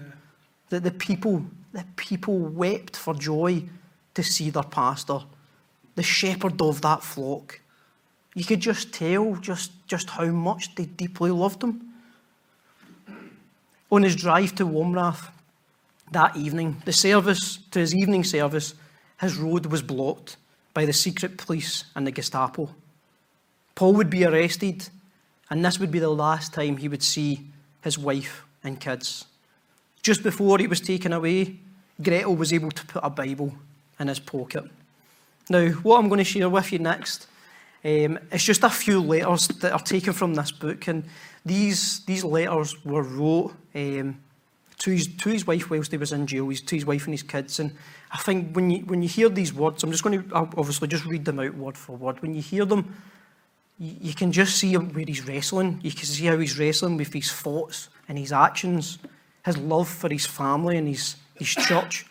That 0.70 0.84
the 0.84 0.92
people, 0.92 1.46
the 1.74 1.86
people 1.96 2.38
wept 2.40 2.96
for 2.96 3.14
joy 3.14 3.64
to 4.14 4.24
see 4.24 4.50
their 4.50 4.64
pastor, 4.64 5.20
the 5.96 6.04
shepherd 6.04 6.62
of 6.62 6.82
that 6.82 7.04
flock. 7.04 7.60
You 8.34 8.44
could 8.44 8.62
just 8.62 8.94
tell 8.94 9.36
just, 9.36 9.72
just 9.88 10.10
how 10.10 10.26
much 10.26 10.76
they 10.76 10.86
deeply 10.86 11.32
loved 11.32 11.64
him. 11.64 11.94
On 13.92 14.04
his 14.04 14.16
drive 14.16 14.56
to 14.56 14.66
Womrath 14.66 15.30
that 16.12 16.36
evening, 16.36 16.82
the 16.86 16.94
service, 16.94 17.60
to 17.72 17.80
his 17.80 17.96
evening 17.96 18.24
service, 18.24 18.74
his 19.20 19.38
road 19.38 19.68
was 19.68 19.82
blocked 19.82 20.38
by 20.74 20.86
the 20.86 20.94
secret 20.94 21.38
police 21.38 21.86
and 21.96 22.06
the 22.06 22.12
Gestapo. 22.12 22.70
Paul 23.76 23.94
would 23.94 24.10
be 24.10 24.26
arrested, 24.26 24.90
and 25.50 25.64
this 25.64 25.80
would 25.80 25.92
be 25.92 26.00
the 26.00 26.10
last 26.10 26.54
time 26.54 26.78
he 26.78 26.88
would 26.88 27.04
see 27.04 27.48
his 27.82 27.98
wife 27.98 28.44
and 28.64 28.80
kids. 28.80 29.26
Just 30.02 30.24
before 30.24 30.58
he 30.60 30.68
was 30.68 30.82
taken 30.82 31.14
away, 31.14 31.58
Gretel 32.02 32.36
was 32.36 32.52
able 32.52 32.72
to 32.72 32.86
put 32.86 33.04
a 33.04 33.10
Bible 33.10 33.54
in 34.00 34.08
his 34.08 34.20
pocket. 34.20 34.66
Now, 35.50 35.70
what 35.70 36.00
I'm 36.00 36.10
going 36.10 36.18
to 36.20 36.24
share 36.24 36.50
with 36.50 36.72
you 36.72 36.80
next 36.80 37.28
um, 37.84 38.20
is 38.32 38.44
just 38.44 38.64
a 38.64 38.70
few 38.70 39.00
letters 39.00 39.48
that 39.48 39.72
are 39.72 39.80
taken 39.80 40.14
from 40.14 40.34
this 40.34 40.52
book, 40.52 40.88
and 40.88 41.04
these 41.46 42.04
these 42.06 42.24
letters 42.24 42.84
were 42.84 43.04
wrote 43.04 43.54
um, 43.76 44.20
to 44.78 44.92
his 44.92 45.08
to 45.08 45.30
his 45.30 45.48
wife 45.48 45.70
whilst 45.70 45.92
he 45.92 45.98
was 45.98 46.12
in 46.12 46.28
jail, 46.28 46.52
to 46.52 46.76
his 46.76 46.86
wife 46.86 47.06
and 47.06 47.14
his 47.14 47.24
kids. 47.24 47.60
And 47.60 47.76
I 48.12 48.18
think 48.18 48.56
when 48.56 48.70
you 48.70 48.80
when 48.86 49.02
you 49.02 49.10
hear 49.10 49.30
these 49.30 49.54
words, 49.54 49.84
I'm 49.84 49.92
just 49.92 50.04
going 50.04 50.22
to 50.22 50.36
I'll 50.36 50.50
obviously 50.58 50.88
just 50.88 51.06
read 51.06 51.26
them 51.26 51.40
out 51.40 51.56
word 51.56 51.78
for 51.78 51.96
word. 51.96 52.22
When 52.22 52.36
you 52.36 52.42
hear 52.42 52.66
them, 52.66 52.96
you, 53.80 53.96
you 54.02 54.14
can 54.14 54.32
just 54.32 54.58
see 54.58 54.74
him 54.74 54.90
where 54.94 55.06
he's 55.06 55.28
wrestling. 55.28 55.80
You 55.84 55.92
can 55.92 56.06
see 56.06 56.26
how 56.26 56.38
he's 56.38 56.60
wrestling 56.60 56.98
with 56.98 57.14
his 57.14 57.32
thoughts 57.32 57.90
and 58.08 58.18
his 58.18 58.32
actions, 58.32 59.00
his 59.46 59.58
love 59.58 59.88
for 59.88 60.10
his 60.10 60.26
family 60.26 60.78
and 60.78 60.88
his 60.88 61.16
his 61.36 61.50
church, 61.50 62.06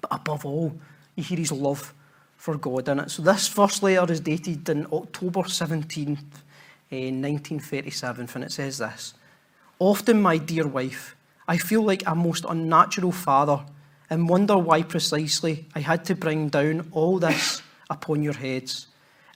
but 0.00 0.14
above 0.14 0.44
all, 0.44 0.74
you 1.16 1.24
hear 1.24 1.38
his 1.38 1.52
love 1.52 1.94
for 2.36 2.56
God 2.58 2.88
in 2.88 3.00
it. 3.00 3.10
So 3.10 3.22
this 3.22 3.48
first 3.48 3.82
letter 3.82 4.12
is 4.12 4.20
dated 4.20 4.68
in 4.68 4.86
October 4.92 5.42
17th, 5.42 6.18
eh, 6.92 7.10
1937, 7.10 8.28
and 8.34 8.44
it 8.44 8.52
says 8.52 8.78
this 8.78 9.14
Often, 9.78 10.20
my 10.20 10.36
dear 10.36 10.66
wife, 10.66 11.16
I 11.46 11.58
feel 11.58 11.82
like 11.82 12.02
a 12.06 12.14
most 12.14 12.44
unnatural 12.48 13.12
father 13.12 13.64
and 14.10 14.28
wonder 14.28 14.56
why 14.56 14.82
precisely 14.82 15.66
I 15.74 15.80
had 15.80 16.04
to 16.06 16.14
bring 16.14 16.48
down 16.48 16.88
all 16.92 17.18
this 17.18 17.62
upon 17.90 18.22
your 18.22 18.34
heads, 18.34 18.86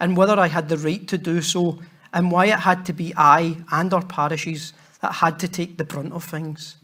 and 0.01 0.17
whether 0.17 0.39
I 0.39 0.49
had 0.49 0.69
the 0.69 0.79
right 0.79 1.07
to 1.09 1.19
do 1.19 1.43
so, 1.43 1.81
and 2.13 2.31
why 2.31 2.47
it 2.47 2.61
had 2.61 2.87
to 2.87 2.93
be 2.93 3.13
I 3.17 3.59
and 3.71 3.93
our 3.93 4.05
parishes 4.05 4.73
that 5.01 5.13
had 5.13 5.39
to 5.41 5.49
take 5.49 5.77
the 5.77 5.85
brunt 5.85 6.13
of 6.13 6.25
things. 6.25 6.77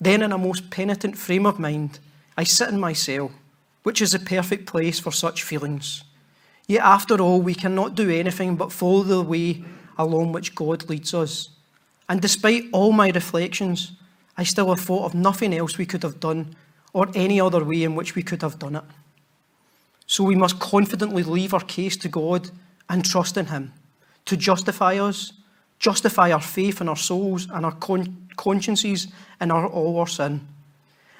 Then, 0.00 0.22
in 0.22 0.32
a 0.32 0.38
most 0.38 0.70
penitent 0.70 1.16
frame 1.16 1.46
of 1.46 1.58
mind, 1.58 1.98
I 2.36 2.44
sit 2.44 2.68
in 2.68 2.80
my 2.80 2.92
cell 2.92 3.30
which 3.82 4.02
is 4.02 4.12
a 4.12 4.18
perfect 4.18 4.66
place 4.66 5.00
for 5.00 5.10
such 5.10 5.42
feelings. 5.42 6.04
Yet, 6.66 6.82
after 6.82 7.18
all, 7.22 7.40
we 7.40 7.54
cannot 7.54 7.94
do 7.94 8.10
anything 8.10 8.54
but 8.56 8.70
follow 8.70 9.02
the 9.02 9.22
way 9.22 9.64
along 9.96 10.32
which 10.32 10.54
God 10.54 10.90
leads 10.90 11.14
us. 11.14 11.48
And 12.06 12.20
despite 12.20 12.64
all 12.72 12.92
my 12.92 13.08
reflections, 13.08 13.92
I 14.38 14.44
still 14.44 14.68
have 14.68 14.80
thought 14.80 15.04
of 15.04 15.14
nothing 15.14 15.52
else 15.52 15.76
we 15.76 15.84
could 15.84 16.04
have 16.04 16.20
done 16.20 16.54
or 16.92 17.08
any 17.14 17.40
other 17.40 17.64
way 17.64 17.82
in 17.82 17.96
which 17.96 18.14
we 18.14 18.22
could 18.22 18.40
have 18.42 18.58
done 18.58 18.76
it. 18.76 18.84
So 20.06 20.22
we 20.22 20.36
must 20.36 20.60
confidently 20.60 21.24
leave 21.24 21.52
our 21.52 21.60
case 21.60 21.96
to 21.98 22.08
God 22.08 22.50
and 22.88 23.04
trust 23.04 23.36
in 23.36 23.46
Him 23.46 23.74
to 24.24 24.36
justify 24.36 24.96
us, 24.96 25.32
justify 25.80 26.30
our 26.30 26.40
faith 26.40 26.80
in 26.80 26.88
our 26.88 26.96
souls 26.96 27.48
and 27.52 27.66
our 27.66 27.74
con- 27.74 28.28
consciences 28.36 29.08
and 29.40 29.50
our, 29.50 29.66
all 29.66 29.98
our 29.98 30.06
sin, 30.06 30.46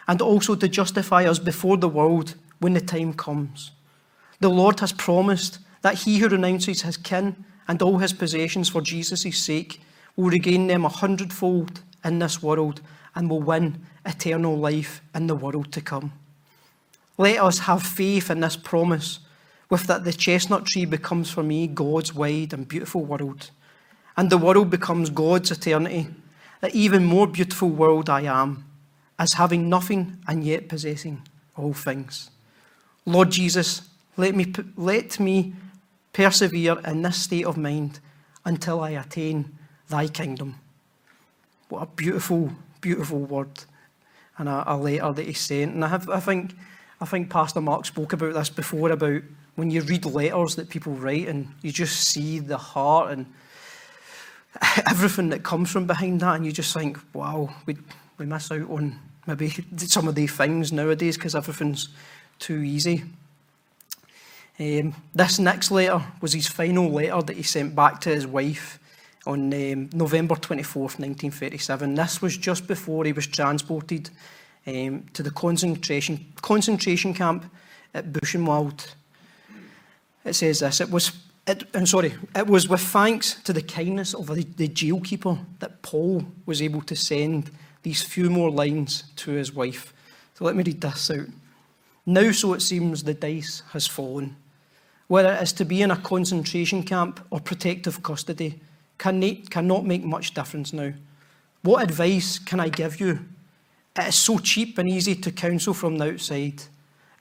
and 0.07 0.23
also 0.23 0.55
to 0.55 0.69
justify 0.69 1.27
us 1.27 1.41
before 1.41 1.77
the 1.77 1.89
world 1.89 2.35
when 2.61 2.75
the 2.75 2.81
time 2.81 3.13
comes. 3.13 3.73
The 4.41 4.49
Lord 4.49 4.79
has 4.81 4.93
promised 4.93 5.59
that 5.83 6.03
he 6.03 6.19
who 6.19 6.29
renounces 6.29 6.83
his 6.83 6.97
kin 6.97 7.45
and 7.67 7.83
all 7.83 7.99
his 7.99 8.13
possessions 8.13 8.69
for 8.69 8.81
Jesus' 8.81 9.39
sake 9.39 9.81
will 10.17 10.31
regain 10.31 10.69
them 10.69 10.85
a 10.85 10.89
hundredfold 10.89 11.83
in 12.05 12.19
this 12.19 12.43
world 12.43 12.81
and 13.15 13.29
will 13.29 13.41
win 13.41 13.85
eternal 14.05 14.57
life 14.57 15.01
in 15.15 15.27
the 15.27 15.35
world 15.35 15.73
to 15.73 15.81
come. 15.81 16.13
Let 17.17 17.43
us 17.43 17.61
have 17.61 17.83
faith 17.83 18.31
in 18.31 18.41
this 18.41 18.57
promise, 18.57 19.19
with 19.69 19.87
that 19.89 20.05
the 20.05 20.13
chestnut 20.13 20.67
tree 20.67 20.85
becomes 20.85 21.31
for 21.31 21.43
me 21.43 21.67
God's 21.67 22.15
wide 22.15 22.53
and 22.53 22.67
beautiful 22.67 23.05
world, 23.05 23.51
and 24.17 24.31
the 24.31 24.39
world 24.39 24.71
becomes 24.71 25.11
God's 25.11 25.51
eternity, 25.51 26.09
the 26.61 26.71
even 26.75 27.05
more 27.05 27.27
beautiful 27.27 27.69
world 27.69 28.09
I 28.09 28.23
am, 28.23 28.65
as 29.19 29.33
having 29.33 29.69
nothing 29.69 30.19
and 30.29 30.45
yet 30.45 30.69
possessing 30.69 31.27
all 31.57 31.73
things. 31.73 32.31
Lord 33.05 33.31
Jesus, 33.31 33.83
let 34.17 34.35
me, 34.35 34.53
let 34.77 35.19
me 35.19 35.55
persevere 36.13 36.79
in 36.81 37.03
this 37.03 37.17
state 37.23 37.47
of 37.47 37.57
mind 37.57 38.01
until 38.45 38.81
I 38.81 38.91
attain 38.91 39.57
thy 39.89 40.07
kingdom. 40.09 40.57
What 41.69 41.83
a 41.83 41.87
beautiful, 41.87 42.51
beautiful 42.81 43.19
word 43.19 43.65
and 44.39 44.49
a, 44.49 44.73
a 44.73 44.77
letter 44.77 45.13
that 45.13 45.27
he 45.27 45.33
sent. 45.33 45.75
And 45.75 45.85
I, 45.85 45.89
have, 45.89 46.09
I, 46.09 46.21
think, 46.21 46.55
I 47.01 47.05
think 47.05 47.31
Pastor 47.31 47.61
Mark 47.61 47.85
spoke 47.85 48.13
about 48.13 48.35
this 48.35 48.49
before 48.49 48.91
about 48.91 49.23
when 49.57 49.71
you 49.71 49.83
read 49.83 50.05
letters 50.05 50.57
that 50.57 50.71
people 50.71 50.93
write 50.93 51.29
and 51.29 51.49
you 51.63 51.73
just 51.73 52.09
see 52.09 52.39
the 52.39 52.57
heart 52.57 53.11
and 53.11 53.27
everything 54.89 55.29
that 55.31 55.43
comes 55.43 55.71
from 55.71 55.87
behind 55.87 56.21
that, 56.21 56.37
and 56.37 56.47
you 56.47 56.53
just 56.53 56.73
think, 56.73 56.99
wow, 57.13 57.55
we, 57.67 57.77
we 58.17 58.27
miss 58.27 58.51
out 58.51 58.71
on 58.71 58.99
maybe 59.27 59.51
some 59.77 60.09
of 60.09 60.15
these 60.15 60.33
things 60.33 60.73
nowadays 60.73 61.17
because 61.17 61.35
everything's 61.35 61.89
too 62.39 62.63
easy. 62.63 63.05
Um, 64.61 64.95
this 65.15 65.39
next 65.39 65.71
letter 65.71 66.03
was 66.21 66.33
his 66.33 66.49
final 66.49 66.91
letter 66.91 67.23
that 67.23 67.37
he 67.37 67.43
sent 67.43 67.77
back 67.77 68.01
to 68.03 68.11
his 68.11 68.27
wife 68.27 68.81
on 69.29 69.53
um, 69.53 69.91
November 69.93 70.35
24th, 70.35 70.99
1937. 70.99 71.95
This 71.95 72.23
was 72.23 72.37
just 72.37 72.67
before 72.67 73.05
he 73.05 73.13
was 73.13 73.27
transported 73.27 74.09
um, 74.67 75.05
to 75.13 75.23
the 75.23 75.31
concentration, 75.31 76.33
concentration 76.41 77.13
camp 77.13 77.45
at 77.93 78.11
Buchenwald. 78.11 78.95
It 80.25 80.35
says 80.35 80.61
this, 80.61 80.81
it 80.81 80.91
was, 80.91 81.13
it, 81.47 81.63
I'm 81.75 81.85
sorry, 81.85 82.15
it 82.35 82.47
was 82.47 82.71
with 82.71 82.81
thanks 82.81 83.35
to 83.43 83.53
the 83.53 83.61
kindness 83.61 84.15
of 84.15 84.29
the, 84.29 84.45
the 84.57 84.69
jailkeeper 84.69 85.39
that 85.59 85.83
Paul 85.83 86.25
was 86.47 86.63
able 86.63 86.81
to 86.83 86.97
send 86.97 87.51
these 87.83 88.03
few 88.03 88.31
more 88.31 88.51
lines 88.51 89.05
to 89.17 89.33
his 89.33 89.53
wife. 89.53 89.93
So 90.35 90.47
let 90.47 90.57
me 90.57 90.65
read 90.65 90.81
this 90.81 91.11
out. 91.11 91.27
Now, 92.07 92.33
so 92.33 92.55
it 92.55 92.63
seems, 92.63 93.05
the 93.05 93.13
dice 93.13 93.63
has 93.73 93.87
fallen. 93.87 94.37
Whether 95.07 95.33
it 95.35 95.43
is 95.43 95.53
to 95.55 95.67
be 95.67 95.83
in 95.83 95.91
a 95.91 95.97
concentration 95.97 96.83
camp 96.83 97.21
or 97.31 97.41
protective 97.41 98.03
custody 98.03 98.61
cannot 98.99 99.85
make 99.85 100.05
much 100.05 100.35
difference 100.35 100.73
now. 100.73 100.93
What 101.63 101.83
advice 101.83 102.39
can 102.39 102.61
I 102.61 102.69
give 102.69 103.01
you? 103.01 103.21
It 103.99 104.09
is 104.09 104.15
so 104.15 104.39
cheap 104.39 104.79
and 104.79 104.89
easy 104.89 105.15
to 105.17 105.33
counsel 105.33 105.75
from 105.75 105.97
the 105.97 106.13
outside. 106.13 106.63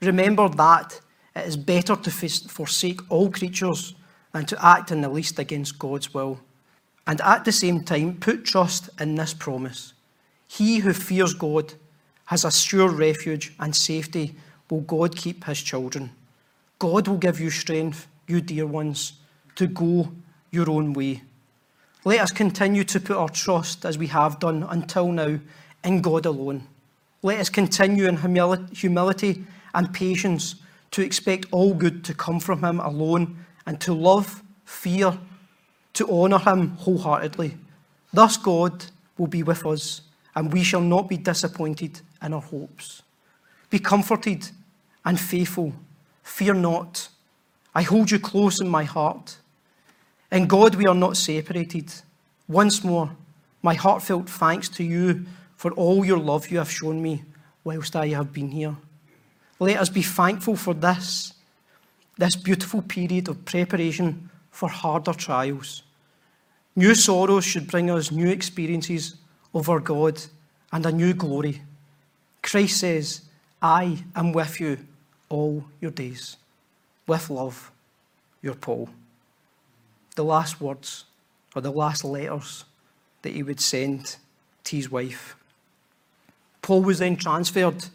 Remember 0.01 0.47
that 0.49 0.99
it 1.35 1.47
is 1.47 1.57
better 1.57 1.95
to 1.95 2.11
forsake 2.11 3.01
all 3.09 3.31
creatures 3.31 3.95
than 4.31 4.45
to 4.45 4.65
act 4.65 4.91
in 4.91 5.01
the 5.01 5.09
least 5.09 5.39
against 5.39 5.79
God's 5.79 6.13
will. 6.13 6.39
And 7.05 7.21
at 7.21 7.45
the 7.45 7.51
same 7.51 7.83
time, 7.83 8.17
put 8.17 8.45
trust 8.45 8.89
in 8.99 9.15
this 9.15 9.33
promise 9.33 9.93
He 10.47 10.79
who 10.79 10.93
fears 10.93 11.33
God 11.33 11.73
has 12.27 12.43
a 12.43 12.51
sure 12.51 12.89
refuge 12.89 13.53
and 13.59 13.75
safety 13.75 14.35
will 14.69 14.81
God 14.81 15.15
keep 15.15 15.45
his 15.45 15.61
children. 15.61 16.11
God 16.77 17.07
will 17.07 17.17
give 17.17 17.39
you 17.39 17.49
strength, 17.49 18.07
you 18.27 18.41
dear 18.41 18.67
ones, 18.67 19.13
to 19.55 19.67
go 19.67 20.11
your 20.51 20.69
own 20.69 20.93
way. 20.93 21.23
Let 22.07 22.21
us 22.21 22.31
continue 22.31 22.85
to 22.85 23.01
put 23.01 23.17
our 23.17 23.27
trust, 23.27 23.83
as 23.83 23.97
we 23.97 24.07
have 24.07 24.39
done 24.39 24.63
until 24.63 25.11
now, 25.11 25.41
in 25.83 26.01
God 26.01 26.25
alone. 26.25 26.65
Let 27.21 27.37
us 27.37 27.49
continue 27.49 28.07
in 28.07 28.15
humility 28.71 29.43
and 29.75 29.93
patience 29.93 30.55
to 30.91 31.01
expect 31.01 31.47
all 31.51 31.73
good 31.73 32.05
to 32.05 32.13
come 32.13 32.39
from 32.39 32.63
Him 32.63 32.79
alone 32.79 33.45
and 33.65 33.81
to 33.81 33.93
love, 33.93 34.41
fear, 34.63 35.19
to 35.95 36.09
honour 36.09 36.39
Him 36.39 36.77
wholeheartedly. 36.77 37.57
Thus, 38.13 38.37
God 38.37 38.85
will 39.17 39.27
be 39.27 39.43
with 39.43 39.65
us, 39.65 39.99
and 40.33 40.53
we 40.53 40.63
shall 40.63 40.79
not 40.79 41.09
be 41.09 41.17
disappointed 41.17 41.99
in 42.23 42.33
our 42.33 42.39
hopes. 42.39 43.01
Be 43.69 43.79
comforted 43.79 44.49
and 45.03 45.19
faithful. 45.19 45.73
Fear 46.23 46.53
not. 46.53 47.09
I 47.75 47.81
hold 47.81 48.11
you 48.11 48.19
close 48.19 48.61
in 48.61 48.69
my 48.69 48.85
heart. 48.85 49.39
In 50.31 50.47
God, 50.47 50.75
we 50.75 50.85
are 50.85 50.95
not 50.95 51.17
separated. 51.17 51.93
Once 52.47 52.83
more, 52.83 53.15
my 53.61 53.73
heartfelt 53.73 54.29
thanks 54.29 54.69
to 54.69 54.83
you 54.83 55.25
for 55.55 55.71
all 55.71 56.05
your 56.05 56.19
love 56.19 56.49
you 56.49 56.57
have 56.57 56.71
shown 56.71 57.01
me 57.01 57.23
whilst 57.63 57.95
I 57.95 58.07
have 58.09 58.31
been 58.31 58.51
here. 58.51 58.75
Let 59.59 59.79
us 59.79 59.89
be 59.89 60.03
thankful 60.03 60.55
for 60.55 60.73
this, 60.73 61.33
this 62.17 62.35
beautiful 62.35 62.81
period 62.81 63.27
of 63.27 63.43
preparation 63.45 64.29
for 64.51 64.69
harder 64.69 65.13
trials. 65.13 65.83
New 66.75 66.93
sorrows 66.93 67.43
should 67.43 67.67
bring 67.67 67.89
us 67.89 68.11
new 68.11 68.29
experiences 68.29 69.15
of 69.53 69.69
our 69.69 69.79
God 69.79 70.21
and 70.71 70.85
a 70.85 70.91
new 70.91 71.13
glory. 71.13 71.61
Christ 72.43 72.79
says, 72.79 73.21
I 73.61 74.03
am 74.15 74.31
with 74.31 74.59
you 74.59 74.77
all 75.29 75.65
your 75.81 75.91
days. 75.91 76.37
With 77.07 77.29
love, 77.29 77.71
your 78.41 78.53
Paul. 78.53 78.89
The 80.17 80.23
last 80.23 80.59
words 80.59 81.05
or 81.55 81.61
the 81.61 81.71
last 81.71 82.03
letters 82.03 82.65
that 83.21 83.33
he 83.33 83.43
would 83.43 83.59
send 83.59 84.17
to 84.63 84.75
his 84.75 84.89
wife. 84.89 85.35
Paul 86.63 86.81
was 86.81 86.97
then 86.97 87.17
transferred 87.17 87.85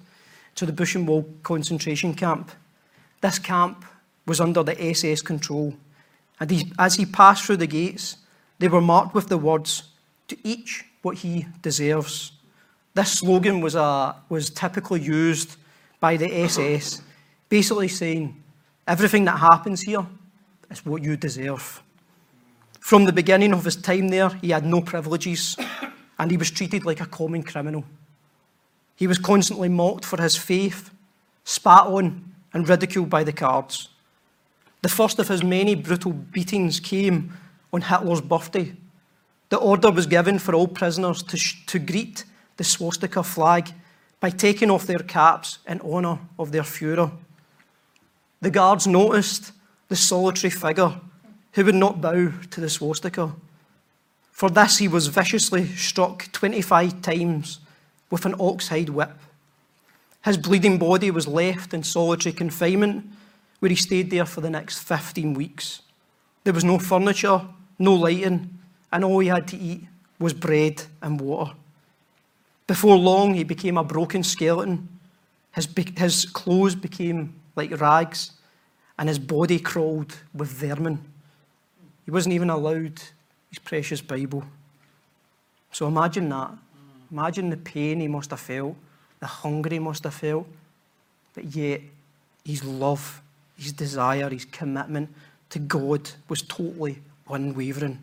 to 0.54 0.64
the 0.64 0.72
Buchenwald 0.72 1.42
concentration 1.42 2.14
camp. 2.14 2.52
This 3.22 3.40
camp 3.40 3.84
was 4.24 4.40
under 4.40 4.62
the 4.62 4.80
SS 4.80 5.20
control, 5.20 5.74
and 6.38 6.48
he, 6.48 6.72
as 6.78 6.94
he 6.94 7.06
passed 7.06 7.44
through 7.44 7.56
the 7.56 7.66
gates, 7.66 8.18
they 8.60 8.68
were 8.68 8.80
marked 8.80 9.16
with 9.16 9.26
the 9.26 9.36
words, 9.36 9.82
To 10.28 10.36
each 10.44 10.84
what 11.02 11.18
he 11.18 11.46
deserves. 11.60 12.30
This 12.94 13.18
slogan 13.18 13.60
was, 13.60 13.74
a, 13.74 14.14
was 14.28 14.48
typically 14.48 15.00
used 15.00 15.56
by 15.98 16.16
the 16.16 16.32
SS, 16.32 17.02
basically 17.48 17.88
saying, 17.88 18.40
Everything 18.86 19.24
that 19.24 19.38
happens 19.38 19.82
here 19.82 20.06
is 20.70 20.86
what 20.86 21.02
you 21.02 21.16
deserve. 21.16 21.82
From 22.82 23.04
the 23.04 23.12
beginning 23.12 23.52
of 23.52 23.64
his 23.64 23.76
time 23.76 24.08
there, 24.08 24.28
he 24.28 24.50
had 24.50 24.66
no 24.66 24.80
privileges 24.80 25.56
and 26.18 26.32
he 26.32 26.36
was 26.36 26.50
treated 26.50 26.84
like 26.84 27.00
a 27.00 27.06
common 27.06 27.44
criminal. 27.44 27.84
He 28.96 29.06
was 29.06 29.18
constantly 29.18 29.68
mocked 29.68 30.04
for 30.04 30.20
his 30.20 30.36
faith, 30.36 30.90
spat 31.44 31.86
on, 31.86 32.34
and 32.52 32.68
ridiculed 32.68 33.08
by 33.08 33.22
the 33.22 33.30
guards. 33.30 33.88
The 34.82 34.88
first 34.88 35.20
of 35.20 35.28
his 35.28 35.44
many 35.44 35.76
brutal 35.76 36.12
beatings 36.12 36.80
came 36.80 37.32
on 37.72 37.82
Hitler's 37.82 38.20
birthday. 38.20 38.74
The 39.48 39.58
order 39.58 39.92
was 39.92 40.06
given 40.06 40.40
for 40.40 40.52
all 40.52 40.66
prisoners 40.66 41.22
to, 41.22 41.36
sh- 41.36 41.64
to 41.66 41.78
greet 41.78 42.24
the 42.56 42.64
swastika 42.64 43.22
flag 43.22 43.70
by 44.18 44.30
taking 44.30 44.72
off 44.72 44.88
their 44.88 44.98
caps 44.98 45.60
in 45.68 45.80
honour 45.82 46.18
of 46.36 46.50
their 46.50 46.62
Fuhrer. 46.62 47.12
The 48.40 48.50
guards 48.50 48.88
noticed 48.88 49.52
the 49.86 49.96
solitary 49.96 50.50
figure 50.50 51.00
who 51.52 51.64
would 51.64 51.74
not 51.74 52.00
bow 52.00 52.32
to 52.50 52.60
the 52.60 52.70
swastika. 52.70 53.32
For 54.30 54.50
this, 54.50 54.78
he 54.78 54.88
was 54.88 55.08
viciously 55.08 55.66
struck 55.66 56.30
25 56.32 57.02
times 57.02 57.60
with 58.10 58.24
an 58.24 58.34
oxhide 58.40 58.88
whip. 58.88 59.16
His 60.24 60.36
bleeding 60.36 60.78
body 60.78 61.10
was 61.10 61.26
left 61.26 61.74
in 61.74 61.82
solitary 61.82 62.32
confinement, 62.32 63.06
where 63.58 63.70
he 63.70 63.76
stayed 63.76 64.10
there 64.10 64.26
for 64.26 64.40
the 64.40 64.50
next 64.50 64.80
15 64.80 65.34
weeks. 65.34 65.82
There 66.44 66.52
was 66.52 66.64
no 66.64 66.78
furniture, 66.78 67.42
no 67.78 67.94
lighting, 67.94 68.58
and 68.92 69.04
all 69.04 69.18
he 69.18 69.28
had 69.28 69.48
to 69.48 69.56
eat 69.56 69.84
was 70.18 70.32
bread 70.32 70.84
and 71.00 71.20
water. 71.20 71.52
Before 72.66 72.96
long, 72.96 73.34
he 73.34 73.44
became 73.44 73.76
a 73.76 73.84
broken 73.84 74.22
skeleton. 74.22 74.88
His, 75.52 75.68
his 75.96 76.26
clothes 76.26 76.74
became 76.74 77.34
like 77.56 77.78
rags, 77.80 78.32
and 78.98 79.08
his 79.08 79.18
body 79.18 79.58
crawled 79.58 80.14
with 80.32 80.48
vermin. 80.48 81.04
He 82.04 82.10
wasn't 82.10 82.34
even 82.34 82.50
allowed 82.50 83.00
his 83.48 83.58
precious 83.62 84.00
Bible. 84.00 84.44
So 85.70 85.86
imagine 85.86 86.28
that. 86.30 86.50
Imagine 87.10 87.50
the 87.50 87.56
pain 87.56 88.00
he 88.00 88.08
must 88.08 88.30
have 88.30 88.40
felt, 88.40 88.74
the 89.20 89.26
hunger 89.26 89.70
he 89.70 89.78
must 89.78 90.04
have 90.04 90.14
felt, 90.14 90.46
but 91.34 91.44
yet 91.44 91.82
his 92.44 92.64
love, 92.64 93.22
his 93.56 93.72
desire, 93.72 94.30
his 94.30 94.46
commitment 94.46 95.10
to 95.50 95.58
God 95.58 96.10
was 96.28 96.42
totally 96.42 96.98
unwavering. 97.28 98.02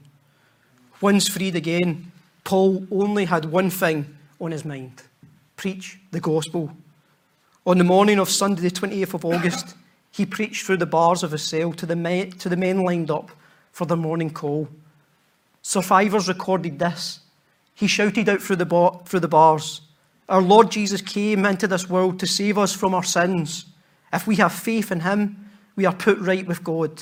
Once 1.01 1.27
freed 1.27 1.55
again, 1.55 2.11
Paul 2.43 2.85
only 2.91 3.25
had 3.25 3.45
one 3.45 3.69
thing 3.69 4.15
on 4.39 4.51
his 4.51 4.65
mind 4.65 5.03
preach 5.55 5.99
the 6.11 6.21
gospel. 6.21 6.71
On 7.65 7.77
the 7.77 7.83
morning 7.83 8.17
of 8.17 8.29
Sunday, 8.29 8.61
the 8.61 8.71
28th 8.71 9.13
of 9.15 9.25
August, 9.25 9.75
he 10.11 10.25
preached 10.25 10.65
through 10.65 10.77
the 10.77 10.85
bars 10.85 11.21
of 11.21 11.31
his 11.31 11.43
cell 11.43 11.73
to 11.73 11.85
the, 11.85 11.97
men, 11.97 12.31
to 12.31 12.47
the 12.47 12.55
men 12.55 12.83
lined 12.83 13.11
up 13.11 13.29
for 13.79 13.85
the 13.85 13.95
morning 13.95 14.29
call. 14.29 14.67
Survivors 15.61 16.27
recorded 16.27 16.79
this. 16.79 17.21
He 17.73 17.87
shouted 17.87 18.27
out 18.27 18.41
through 18.41 18.57
the, 18.57 18.99
through 19.05 19.21
the 19.21 19.29
bars 19.29 19.79
Our 20.27 20.41
Lord 20.41 20.69
Jesus 20.69 21.01
came 21.01 21.45
into 21.45 21.65
this 21.65 21.89
world 21.89 22.19
to 22.19 22.27
save 22.27 22.57
us 22.57 22.73
from 22.73 22.93
our 22.93 23.05
sins. 23.05 23.67
If 24.11 24.27
we 24.27 24.35
have 24.35 24.51
faith 24.51 24.91
in 24.91 24.99
him, 24.99 25.49
we 25.77 25.85
are 25.85 25.95
put 25.95 26.19
right 26.19 26.45
with 26.45 26.61
God. 26.61 27.01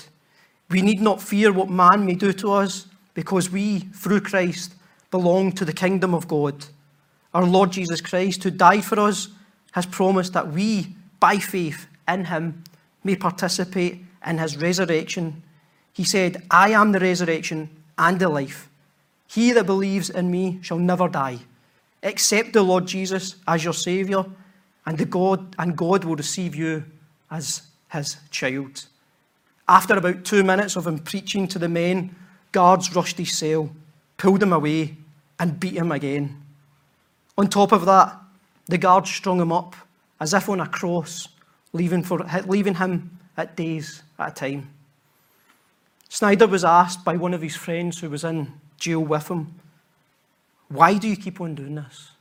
We 0.70 0.84
need 0.84 1.02
not 1.02 1.20
fear 1.20 1.52
what 1.52 1.68
man 1.68 2.06
may 2.06 2.13
do 2.13 2.32
to 2.34 2.52
us 2.52 2.86
because 3.16 3.50
we, 3.50 3.80
through 3.80 4.22
Christ, 4.22 4.76
belong 5.10 5.54
to 5.54 5.66
the 5.66 5.74
kingdom 5.74 6.13
of 6.13 6.28
God. 6.28 6.63
Our 7.34 7.46
Lord 7.46 7.72
Jesus 7.72 8.02
Christ, 8.02 8.44
who 8.44 8.52
died 8.52 8.86
for 8.86 9.00
us, 9.00 9.30
has 9.72 9.88
promised 9.88 10.34
that 10.34 10.52
we, 10.52 10.96
by 11.20 11.40
faith 11.40 11.88
in 12.08 12.26
him, 12.26 12.63
may 13.04 13.16
participate 13.16 14.04
in 14.24 14.38
his 14.38 14.58
resurrection. 14.58 15.42
He 15.98 16.04
said, 16.04 16.44
I 16.52 16.70
am 16.70 16.92
the 16.92 17.00
resurrection 17.00 17.72
and 17.98 18.20
the 18.20 18.30
life. 18.30 18.70
He 19.26 19.52
that 19.54 19.66
believes 19.66 20.12
in 20.12 20.30
me 20.30 20.60
shall 20.62 20.78
never 20.78 21.10
die. 21.10 21.40
Accept 22.04 22.54
the 22.54 22.62
Lord 22.62 22.86
Jesus 22.86 23.36
as 23.48 23.64
your 23.64 23.74
Saviour, 23.74 24.28
and, 24.86 25.00
the 25.00 25.06
God, 25.06 25.56
and 25.58 25.76
God 25.76 26.04
will 26.04 26.16
receive 26.16 26.54
you 26.54 26.86
as 27.32 27.64
his 27.92 28.18
child. 28.30 28.86
After 29.68 29.96
about 29.96 30.24
two 30.24 30.44
minutes 30.44 30.76
of 30.76 30.86
him 30.86 31.00
preaching 31.00 31.48
to 31.48 31.58
the 31.58 31.68
men, 31.68 32.16
guards 32.52 32.96
rushed 32.96 33.18
his 33.18 33.36
cell, 33.36 33.72
pulled 34.18 34.44
him 34.44 34.54
away, 34.54 34.98
and 35.40 35.60
beat 35.60 35.74
him 35.74 35.92
again. 35.92 36.44
On 37.40 37.48
top 37.48 37.72
of 37.72 37.86
that, 37.86 38.16
the 38.68 38.78
guards 38.78 39.10
strung 39.10 39.42
him 39.42 39.52
up 39.52 39.76
as 40.22 40.36
if 40.36 40.48
on 40.48 40.60
a 40.60 40.68
cross, 40.68 41.28
leaving, 41.74 42.04
for, 42.04 42.20
leaving 42.46 42.76
him 42.76 43.18
at 43.36 43.56
days 43.56 44.04
at 44.20 44.32
a 44.32 44.36
time. 44.36 44.70
Schneider 46.10 46.48
was 46.48 46.63
asked 46.63 47.04
by 47.04 47.17
one 47.17 47.34
of 47.34 47.41
his 47.41 47.56
friends 47.56 48.00
who 48.00 48.10
was 48.10 48.24
in 48.24 48.54
jail 48.78 49.02
with 49.02 49.30
him, 49.30 49.54
Why 50.70 50.98
do 50.98 51.08
you 51.08 51.17
keep 51.17 51.41
on 51.41 51.56
doing 51.56 51.76
this? 51.76 52.12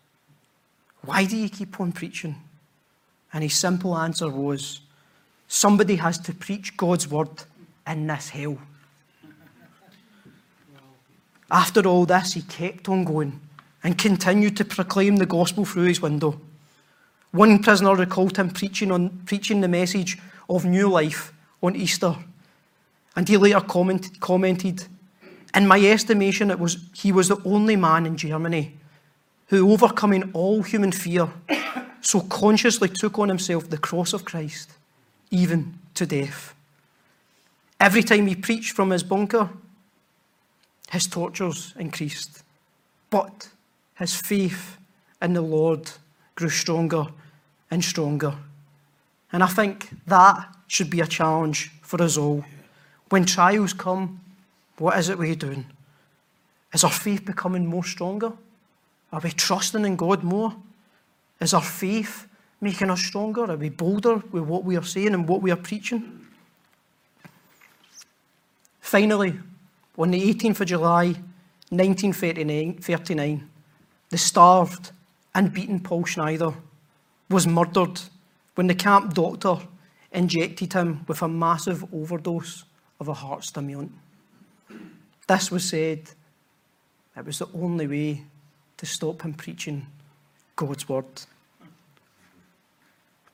Why 1.02 1.24
do 1.24 1.36
you 1.36 1.48
keep 1.48 1.80
on 1.80 1.92
preaching? 1.92 2.36
And 3.32 3.42
his 3.42 3.54
simple 3.54 3.96
answer 3.96 4.28
was, 4.28 4.80
Somebody 5.48 5.96
has 5.96 6.18
to 6.18 6.34
preach 6.34 6.76
God's 6.76 7.08
word 7.08 7.28
in 7.86 8.06
this 8.06 8.30
hell. 8.30 8.58
After 11.50 11.86
all 11.86 12.06
this, 12.06 12.32
he 12.32 12.42
kept 12.42 12.88
on 12.88 13.04
going 13.04 13.40
and 13.84 13.96
continued 13.96 14.56
to 14.56 14.64
proclaim 14.64 15.16
the 15.16 15.26
gospel 15.26 15.64
through 15.64 15.84
his 15.84 16.02
window. 16.02 16.40
One 17.30 17.62
prisoner 17.62 17.94
recalled 17.94 18.36
him 18.36 18.50
preaching, 18.50 18.90
on, 18.90 19.10
preaching 19.26 19.60
the 19.60 19.68
message 19.68 20.18
of 20.48 20.64
new 20.64 20.88
life 20.88 21.32
on 21.62 21.76
Easter. 21.76 22.16
And 23.16 23.28
he 23.28 23.36
later 23.38 23.60
comment, 23.60 24.20
commented, 24.20 24.84
In 25.54 25.66
my 25.66 25.80
estimation, 25.80 26.50
it 26.50 26.58
was, 26.58 26.90
he 26.94 27.10
was 27.10 27.28
the 27.28 27.40
only 27.44 27.76
man 27.76 28.06
in 28.06 28.16
Germany 28.16 28.74
who, 29.48 29.72
overcoming 29.72 30.30
all 30.32 30.62
human 30.62 30.92
fear, 30.92 31.28
so 32.00 32.20
consciously 32.20 32.88
took 32.88 33.18
on 33.18 33.28
himself 33.28 33.70
the 33.70 33.78
cross 33.78 34.12
of 34.12 34.24
Christ, 34.24 34.72
even 35.30 35.78
to 35.94 36.04
death. 36.04 36.54
Every 37.80 38.02
time 38.02 38.26
he 38.26 38.34
preached 38.34 38.74
from 38.74 38.90
his 38.90 39.02
bunker, 39.02 39.50
his 40.90 41.06
tortures 41.06 41.74
increased. 41.78 42.42
But 43.10 43.48
his 43.98 44.14
faith 44.14 44.76
in 45.22 45.32
the 45.32 45.42
Lord 45.42 45.90
grew 46.34 46.48
stronger 46.48 47.06
and 47.70 47.84
stronger. 47.84 48.34
And 49.32 49.42
I 49.42 49.46
think 49.46 49.90
that 50.06 50.48
should 50.66 50.90
be 50.90 51.00
a 51.00 51.06
challenge 51.06 51.70
for 51.82 52.02
us 52.02 52.16
all. 52.16 52.44
When 53.08 53.24
trials 53.24 53.72
come, 53.72 54.20
what 54.78 54.98
is 54.98 55.08
it 55.08 55.18
we're 55.18 55.34
doing? 55.34 55.66
Is 56.72 56.84
our 56.84 56.90
faith 56.90 57.24
becoming 57.24 57.66
more 57.66 57.84
stronger? 57.84 58.32
Are 59.12 59.20
we 59.20 59.30
trusting 59.30 59.84
in 59.84 59.96
God 59.96 60.22
more? 60.22 60.54
Is 61.40 61.54
our 61.54 61.62
faith 61.62 62.26
making 62.60 62.90
us 62.90 63.00
stronger? 63.00 63.50
Are 63.50 63.56
we 63.56 63.68
bolder 63.68 64.16
with 64.16 64.42
what 64.42 64.64
we 64.64 64.76
are 64.76 64.82
saying 64.82 65.14
and 65.14 65.28
what 65.28 65.42
we 65.42 65.50
are 65.50 65.56
preaching? 65.56 66.26
Finally, 68.80 69.38
on 69.96 70.10
the 70.10 70.34
18th 70.34 70.60
of 70.60 70.66
July, 70.66 71.06
1939, 71.70 73.50
the 74.10 74.18
starved 74.18 74.92
and 75.34 75.52
beaten 75.52 75.80
Paul 75.80 76.04
Schneider 76.04 76.52
was 77.28 77.46
murdered 77.46 78.00
when 78.54 78.66
the 78.68 78.74
camp 78.74 79.14
doctor 79.14 79.56
injected 80.12 80.72
him 80.72 81.04
with 81.08 81.22
a 81.22 81.28
massive 81.28 81.84
overdose 81.92 82.64
of 83.00 83.08
a 83.08 83.14
heart 83.14 83.44
stimulant. 83.44 83.92
This 85.26 85.50
was 85.50 85.68
said, 85.68 86.10
it 87.16 87.24
was 87.24 87.38
the 87.38 87.48
only 87.54 87.86
way 87.86 88.22
to 88.76 88.86
stop 88.86 89.22
him 89.22 89.34
preaching 89.34 89.86
God's 90.54 90.88
word. 90.88 91.04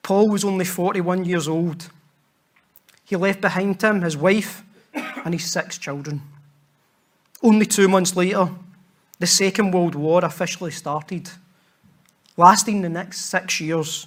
Paul 0.02 0.28
was 0.28 0.44
only 0.44 0.64
41 0.64 1.24
years 1.24 1.48
old. 1.48 1.90
He 3.04 3.16
left 3.16 3.40
behind 3.40 3.80
him 3.82 4.00
his 4.00 4.16
wife 4.16 4.62
and 4.94 5.34
his 5.34 5.50
six 5.50 5.78
children. 5.78 6.22
Only 7.42 7.66
two 7.66 7.88
months 7.88 8.16
later, 8.16 8.50
the 9.18 9.26
Second 9.26 9.72
World 9.72 9.94
War 9.94 10.24
officially 10.24 10.70
started, 10.70 11.30
lasting 12.36 12.82
the 12.82 12.88
next 12.88 13.26
six 13.26 13.60
years, 13.60 14.06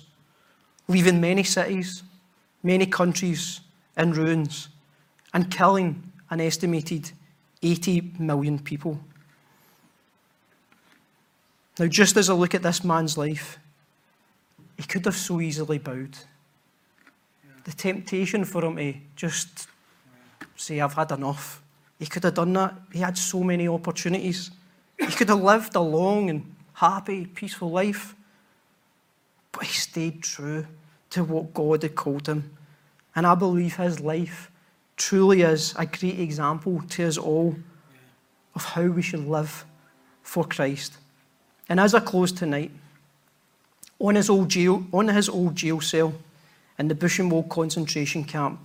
leaving 0.87 1.21
many 1.21 1.43
cities, 1.43 2.03
many 2.63 2.85
countries 2.85 3.61
in 3.97 4.11
ruins, 4.11 4.69
and 5.35 5.51
killing 5.51 6.01
an 6.29 6.39
estimated 6.39 7.11
80 7.61 8.13
million 8.17 8.57
people. 8.57 8.97
Now, 11.77 11.87
just 11.87 12.15
as 12.15 12.29
I 12.29 12.33
look 12.33 12.55
at 12.55 12.63
this 12.63 12.85
man's 12.85 13.17
life, 13.17 13.59
he 14.77 14.83
could 14.83 15.03
have 15.03 15.15
so 15.15 15.41
easily 15.41 15.77
bowed. 15.77 16.17
The 17.65 17.73
temptation 17.73 18.45
for 18.45 18.63
him 18.63 18.77
to 18.77 18.93
just 19.17 19.67
say, 20.55 20.79
I've 20.79 20.93
had 20.93 21.11
enough. 21.11 21.61
He 21.99 22.05
could 22.05 22.23
have 22.23 22.35
done 22.35 22.53
that. 22.53 22.73
He 22.93 22.99
had 22.99 23.17
so 23.17 23.43
many 23.43 23.67
opportunities. 23.67 24.51
He 24.97 25.07
could 25.07 25.27
have 25.27 25.43
lived 25.43 25.75
a 25.75 25.81
long 25.81 26.29
and 26.29 26.55
happy, 26.73 27.25
peaceful 27.25 27.71
life. 27.71 28.15
But 29.51 29.63
he 29.63 29.73
stayed 29.73 30.23
true 30.23 30.65
to 31.09 31.25
what 31.25 31.53
God 31.53 31.83
had 31.83 31.95
called 31.95 32.27
him. 32.27 32.55
And 33.17 33.27
I 33.27 33.35
believe 33.35 33.75
his 33.75 33.99
life 33.99 34.49
truly 34.97 35.41
is 35.41 35.73
a 35.77 35.85
great 35.85 36.19
example 36.19 36.81
to 36.89 37.07
us 37.07 37.17
all 37.17 37.55
of 38.53 38.63
how 38.63 38.85
we 38.85 39.01
should 39.01 39.27
live 39.27 39.65
for 40.23 40.43
Christ. 40.45 40.97
And 41.67 41.79
as 41.79 41.93
I 41.93 41.99
close 41.99 42.31
tonight, 42.31 42.71
on 43.99 44.15
his 44.15 44.29
old 44.29 44.49
jail, 44.49 44.85
on 44.93 45.07
his 45.07 45.29
old 45.29 45.55
jail 45.55 45.81
cell 45.81 46.13
in 46.77 46.87
the 46.87 46.95
Buchenwald 46.95 47.49
concentration 47.49 48.23
camp, 48.23 48.59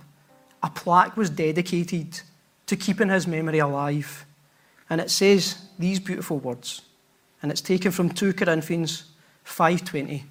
a 0.63 0.69
plaque 0.69 1.17
was 1.17 1.29
dedicated 1.29 2.21
to 2.67 2.75
keeping 2.75 3.09
his 3.09 3.27
memory 3.27 3.59
alive. 3.59 4.25
And 4.89 5.01
it 5.01 5.09
says 5.09 5.57
these 5.79 5.99
beautiful 5.99 6.37
words. 6.37 6.81
And 7.41 7.51
it's 7.51 7.61
taken 7.61 7.91
from 7.91 8.09
2 8.09 8.33
Corinthians 8.33 9.05
5:20. 9.45 10.23